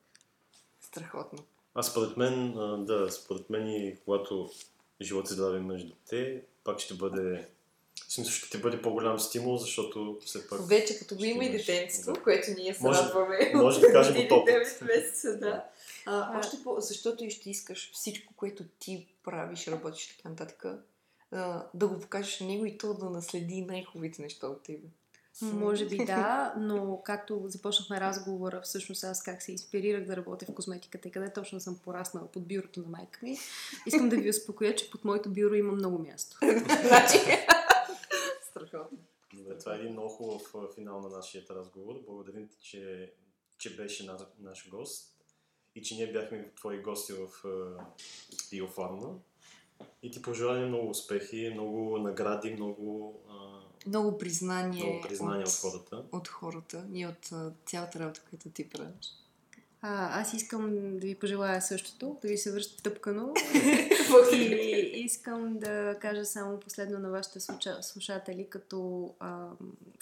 [0.82, 1.39] Страхотно.
[1.76, 2.53] А според мен,
[2.86, 4.49] да, според мен и когато
[5.01, 7.47] живот и здраве мъж дете, пак ще бъде
[8.12, 10.68] в смисъл ще ти бъде по-голям стимул, защото все пак...
[10.68, 12.22] Вече като го има и детенство, да.
[12.24, 13.51] което ние се Може- радваме.
[13.55, 14.55] може да кажем от опит.
[14.55, 15.66] 9 месеца, да.
[16.05, 20.66] А, А- още по, защото и ще искаш всичко, което ти правиш, работиш така нататък,
[21.32, 24.88] а, да го покажеш на него и то да наследи най-хубавите неща от тебе.
[25.41, 30.53] Може би да, но както започнахме разговора, всъщност аз как се инспирирах да работя в
[30.53, 33.38] козметиката и къде точно съм пораснала под бюрото на майка ми,
[33.86, 36.38] искам да ви успокоя, че под моето бюро има много място.
[36.88, 37.18] Значи,
[38.49, 38.97] страхотно.
[39.34, 41.95] Добре, това е един много хубав финал на нашия разговор.
[42.05, 43.13] Благодарим ти, че,
[43.57, 45.15] че беше наш, наш гост
[45.75, 47.29] и че ние бяхме твои гости в
[48.51, 49.19] Биофарма.
[50.03, 56.05] И ти пожелаваме много успехи, много награди, много, а, Много признание, много признания от хората.
[56.11, 57.29] от хората и от
[57.65, 59.20] цялата работа, която ти правиш.
[59.84, 63.34] А, аз искам да ви пожелая същото, да ви се връща тъпкано.
[64.34, 69.47] И искам да кажа само последно на вашите слуша- слушатели, като а,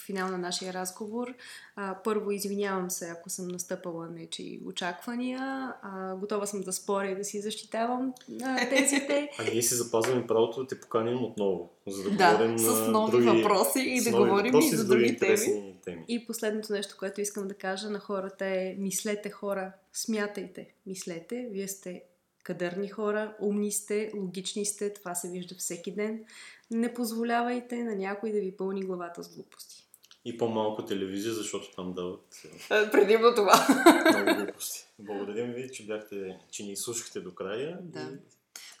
[0.06, 1.34] финал на нашия разговор.
[1.76, 5.40] А, първо, извинявам се, ако съм настъпала нечи очаквания.
[5.82, 8.12] А, готова съм да споря и да си защитавам
[8.42, 9.28] а, тезите.
[9.38, 12.88] А ние си запазваме правото да те поканим отново, за да, Да, говорим с на
[12.88, 15.69] нови други, въпроси и с да нови говорим и за други теми.
[15.90, 16.04] Теми.
[16.08, 21.68] И последното нещо, което искам да кажа на хората е мислете хора, смятайте, мислете, вие
[21.68, 22.02] сте
[22.42, 26.24] кадърни хора, умни сте, логични сте, това се вижда всеки ден.
[26.70, 29.86] Не позволявайте на някой да ви пълни главата с глупости.
[30.24, 33.66] И по-малко телевизия, защото там дават А, Предимно това.
[34.10, 34.86] много глупости.
[34.98, 37.78] Благодарим ви, че, бяхте, че ни слушахте до края.
[37.82, 38.00] Да.
[38.00, 38.16] И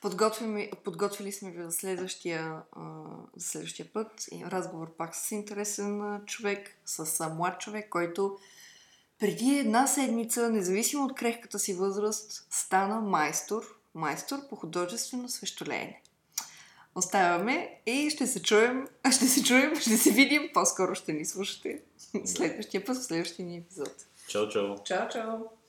[0.00, 2.62] Подготвили, подготвили сме ви за следващия,
[3.36, 4.26] за следващия път.
[4.32, 8.38] И разговор пак с интересен човек, с млад човек, който
[9.18, 16.02] преди една седмица, независимо от крехката си възраст, стана майстор, майстор по художествено свещолеене.
[16.94, 21.82] Оставяме и ще се чуем, ще се чуем, ще се видим, по-скоро ще ни слушате
[22.24, 24.06] следващия път, в следващия ни епизод.
[24.28, 24.84] Чао, чао!
[24.84, 25.59] Чао, чао!